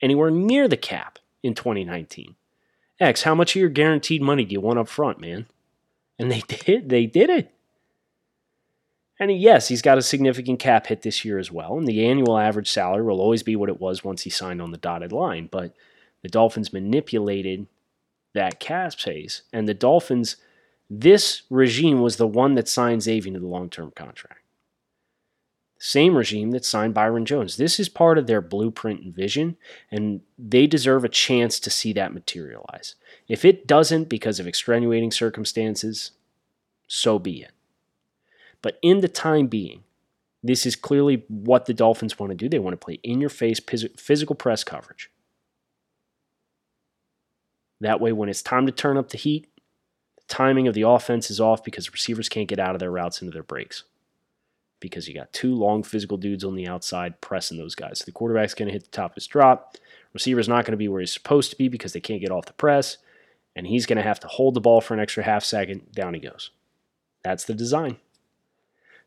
anywhere 0.00 0.30
near 0.30 0.68
the 0.68 0.76
cap 0.76 1.18
in 1.42 1.54
2019. 1.54 2.36
X, 3.00 3.22
how 3.22 3.34
much 3.34 3.56
of 3.56 3.60
your 3.60 3.70
guaranteed 3.70 4.22
money 4.22 4.44
do 4.44 4.52
you 4.52 4.60
want 4.60 4.78
up 4.78 4.88
front, 4.88 5.20
man? 5.20 5.46
And 6.22 6.32
they 6.32 6.40
did. 6.48 6.88
They 6.88 7.06
did 7.06 7.30
it. 7.30 7.52
And 9.20 9.30
yes, 9.30 9.68
he's 9.68 9.82
got 9.82 9.98
a 9.98 10.02
significant 10.02 10.58
cap 10.58 10.88
hit 10.88 11.02
this 11.02 11.24
year 11.24 11.38
as 11.38 11.52
well. 11.52 11.78
And 11.78 11.86
the 11.86 12.04
annual 12.06 12.38
average 12.38 12.70
salary 12.70 13.04
will 13.04 13.20
always 13.20 13.42
be 13.42 13.54
what 13.54 13.68
it 13.68 13.80
was 13.80 14.02
once 14.02 14.22
he 14.22 14.30
signed 14.30 14.60
on 14.60 14.72
the 14.72 14.78
dotted 14.78 15.12
line. 15.12 15.48
But 15.50 15.74
the 16.22 16.28
Dolphins 16.28 16.72
manipulated 16.72 17.66
that 18.34 18.58
cap 18.58 18.92
space. 18.92 19.42
And 19.52 19.68
the 19.68 19.74
Dolphins 19.74 20.36
this 20.94 21.42
regime 21.48 22.02
was 22.02 22.16
the 22.16 22.26
one 22.26 22.54
that 22.54 22.68
signed 22.68 23.02
Xavier 23.02 23.32
to 23.32 23.40
the 23.40 23.46
long 23.46 23.70
term 23.70 23.92
contract. 23.96 24.40
Same 25.78 26.14
regime 26.14 26.50
that 26.50 26.66
signed 26.66 26.92
Byron 26.92 27.24
Jones. 27.24 27.56
This 27.56 27.80
is 27.80 27.88
part 27.88 28.18
of 28.18 28.26
their 28.26 28.42
blueprint 28.42 29.00
and 29.00 29.14
vision, 29.14 29.56
and 29.90 30.20
they 30.38 30.66
deserve 30.66 31.02
a 31.02 31.08
chance 31.08 31.58
to 31.60 31.70
see 31.70 31.94
that 31.94 32.12
materialize. 32.12 32.94
If 33.32 33.46
it 33.46 33.66
doesn't 33.66 34.10
because 34.10 34.38
of 34.38 34.46
extenuating 34.46 35.10
circumstances, 35.10 36.10
so 36.86 37.18
be 37.18 37.40
it. 37.40 37.52
But 38.60 38.78
in 38.82 39.00
the 39.00 39.08
time 39.08 39.46
being, 39.46 39.84
this 40.42 40.66
is 40.66 40.76
clearly 40.76 41.24
what 41.28 41.64
the 41.64 41.72
Dolphins 41.72 42.18
want 42.18 42.28
to 42.28 42.36
do. 42.36 42.50
They 42.50 42.58
want 42.58 42.78
to 42.78 42.84
play 42.84 43.00
in 43.02 43.22
your 43.22 43.30
face 43.30 43.58
physical 43.96 44.36
press 44.36 44.64
coverage. 44.64 45.10
That 47.80 48.02
way, 48.02 48.12
when 48.12 48.28
it's 48.28 48.42
time 48.42 48.66
to 48.66 48.72
turn 48.72 48.98
up 48.98 49.08
the 49.08 49.16
heat, 49.16 49.48
the 50.16 50.24
timing 50.28 50.68
of 50.68 50.74
the 50.74 50.82
offense 50.82 51.30
is 51.30 51.40
off 51.40 51.64
because 51.64 51.90
receivers 51.90 52.28
can't 52.28 52.48
get 52.48 52.58
out 52.58 52.74
of 52.74 52.80
their 52.80 52.90
routes 52.90 53.22
into 53.22 53.32
their 53.32 53.42
breaks 53.42 53.84
because 54.78 55.08
you 55.08 55.14
got 55.14 55.32
two 55.32 55.54
long 55.54 55.82
physical 55.82 56.18
dudes 56.18 56.44
on 56.44 56.54
the 56.54 56.68
outside 56.68 57.18
pressing 57.22 57.56
those 57.56 57.74
guys. 57.74 58.00
So 58.00 58.04
the 58.04 58.12
quarterback's 58.12 58.52
going 58.52 58.66
to 58.66 58.74
hit 58.74 58.84
the 58.84 58.90
top 58.90 59.12
of 59.12 59.14
his 59.14 59.26
drop. 59.26 59.78
Receiver's 60.12 60.50
not 60.50 60.66
going 60.66 60.72
to 60.72 60.76
be 60.76 60.88
where 60.88 61.00
he's 61.00 61.14
supposed 61.14 61.50
to 61.50 61.56
be 61.56 61.68
because 61.68 61.94
they 61.94 62.00
can't 62.00 62.20
get 62.20 62.30
off 62.30 62.44
the 62.44 62.52
press, 62.52 62.98
and 63.54 63.66
he's 63.66 63.86
going 63.86 63.96
to 63.96 64.02
have 64.02 64.20
to 64.20 64.28
hold 64.28 64.54
the 64.54 64.60
ball 64.60 64.80
for 64.80 64.94
an 64.94 65.00
extra 65.00 65.22
half 65.22 65.44
second. 65.44 65.92
Down 65.92 66.14
he 66.14 66.20
goes. 66.20 66.50
That's 67.22 67.44
the 67.44 67.54
design. 67.54 67.96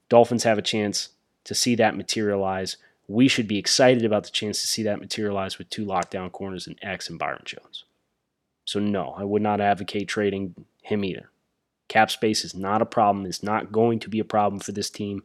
Dolphins 0.09 0.43
have 0.43 0.57
a 0.57 0.63
chance 0.63 1.09
to 1.43 1.55
see 1.55 1.75
that 1.75 1.97
materialize 1.97 2.77
we 3.07 3.27
should 3.27 3.47
be 3.47 3.59
excited 3.59 4.03
about 4.03 4.23
the 4.23 4.31
chance 4.31 4.61
to 4.61 4.67
see 4.67 4.83
that 4.83 4.99
materialize 4.99 5.57
with 5.57 5.69
two 5.69 5.85
lockdown 5.85 6.31
corners 6.31 6.67
and 6.67 6.77
X 6.81 7.09
and 7.09 7.19
Byron 7.19 7.43
Jones. 7.45 7.85
So, 8.65 8.79
no, 8.79 9.13
I 9.17 9.23
would 9.23 9.41
not 9.41 9.61
advocate 9.61 10.07
trading 10.07 10.55
him 10.81 11.03
either. 11.03 11.29
Cap 11.87 12.09
space 12.09 12.43
is 12.43 12.55
not 12.55 12.81
a 12.81 12.85
problem, 12.85 13.25
is 13.27 13.43
not 13.43 13.71
going 13.71 13.99
to 13.99 14.09
be 14.09 14.19
a 14.19 14.25
problem 14.25 14.59
for 14.59 14.71
this 14.71 14.89
team 14.89 15.23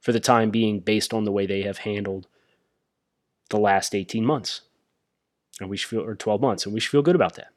for 0.00 0.12
the 0.12 0.20
time 0.20 0.50
being 0.50 0.78
based 0.78 1.12
on 1.12 1.24
the 1.24 1.32
way 1.32 1.46
they 1.46 1.62
have 1.62 1.78
handled 1.78 2.28
the 3.50 3.58
last 3.58 3.94
18 3.94 4.24
months. 4.24 4.62
And 5.60 5.68
we 5.68 5.76
should 5.76 5.90
feel, 5.90 6.04
or 6.04 6.14
12 6.14 6.40
months, 6.40 6.64
and 6.64 6.72
we 6.72 6.80
should 6.80 6.90
feel 6.90 7.02
good 7.02 7.16
about 7.16 7.34
that. 7.34 7.48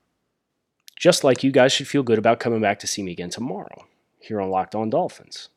Just 0.96 1.24
like 1.24 1.44
you 1.44 1.52
guys 1.52 1.74
should 1.74 1.88
feel 1.88 2.04
good 2.04 2.18
about 2.18 2.40
coming 2.40 2.62
back 2.62 2.80
to 2.80 2.88
see 2.88 3.04
me 3.04 3.12
again 3.12 3.30
tomorrow 3.30 3.86
here 4.20 4.42
on 4.42 4.50
Locked 4.50 4.76
On 4.76 4.90
Dolphins. 4.90 5.50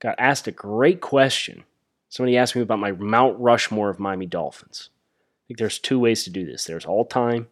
Got 0.00 0.14
asked 0.18 0.48
a 0.48 0.52
great 0.52 1.00
question. 1.00 1.64
Somebody 2.08 2.36
asked 2.36 2.56
me 2.56 2.62
about 2.62 2.78
my 2.78 2.92
Mount 2.92 3.38
Rushmore 3.38 3.90
of 3.90 4.00
Miami 4.00 4.26
Dolphins. 4.26 4.88
I 4.90 5.42
think 5.48 5.58
there's 5.58 5.78
two 5.78 5.98
ways 5.98 6.24
to 6.24 6.30
do 6.30 6.46
this 6.46 6.64
there's 6.64 6.86
all 6.86 7.04
time, 7.04 7.48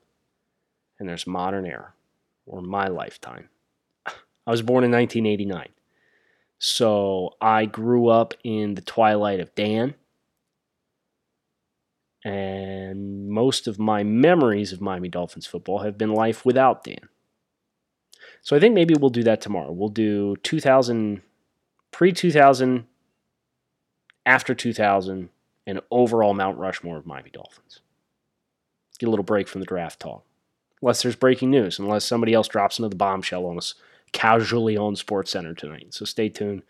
and 0.99 1.09
there's 1.09 1.27
modern 1.27 1.67
era, 1.67 1.93
or 2.47 2.63
my 2.63 2.87
lifetime. 2.87 3.49
I 4.07 4.51
was 4.51 4.63
born 4.63 4.85
in 4.85 4.91
1989. 4.91 5.69
So 6.59 7.37
I 7.41 7.67
grew 7.67 8.09
up 8.09 8.35
in 8.43 8.75
the 8.75 8.83
twilight 8.83 9.41
of 9.41 9.55
Dan. 9.55 9.95
And 12.25 13.29
most 13.29 13.67
of 13.67 13.79
my 13.79 14.03
memories 14.03 14.73
of 14.73 14.81
Miami 14.81 15.09
Dolphins 15.09 15.47
football 15.47 15.81
have 15.81 15.97
been 15.97 16.13
life 16.13 16.45
without 16.45 16.85
Dan. 16.85 17.09
So 18.43 18.57
I 18.57 18.61
think 18.61 18.75
maybe 18.75 18.95
we'll 18.95 19.11
do 19.11 19.23
that 19.25 19.41
tomorrow. 19.41 19.73
We'll 19.73 19.89
do 19.89 20.37
2000, 20.43 21.23
pre 21.91 22.13
2000, 22.13 22.87
after 24.27 24.55
2000, 24.55 25.29
and 25.67 25.81
overall 25.91 26.35
Mount 26.35 26.59
Rushmore 26.59 26.97
of 26.97 27.07
Miami 27.07 27.31
Dolphins. 27.31 27.81
Get 28.99 29.07
a 29.07 29.11
little 29.11 29.25
break 29.25 29.47
from 29.47 29.61
the 29.61 29.67
draft 29.67 30.01
talk. 30.01 30.25
Unless 30.83 31.03
there's 31.03 31.17
breaking 31.17 31.51
news, 31.51 31.79
unless 31.79 32.05
somebody 32.05 32.35
else 32.35 32.49
drops 32.49 32.79
another 32.79 32.97
bombshell 32.97 33.47
on 33.47 33.57
us 33.57 33.75
casually 34.13 34.77
on 34.77 34.97
Sports 34.97 35.31
Center 35.31 35.55
tonight. 35.55 35.95
So 35.95 36.05
stay 36.05 36.29
tuned. 36.29 36.63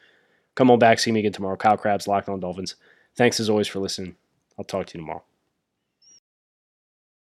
Come 0.55 0.71
on 0.71 0.79
back, 0.79 0.99
see 0.99 1.13
me 1.13 1.21
again 1.21 1.33
tomorrow. 1.33 1.57
Kyle 1.57 1.77
Crabbs, 1.77 2.09
Locked 2.09 2.29
on 2.29 2.41
Dolphins. 2.41 2.75
Thanks 3.17 3.41
as 3.41 3.49
always 3.49 3.69
for 3.69 3.79
listening. 3.79 4.17
I'll 4.59 4.65
talk 4.65 4.87
to 4.87 4.99
you 4.99 5.03
tomorrow. 5.03 5.23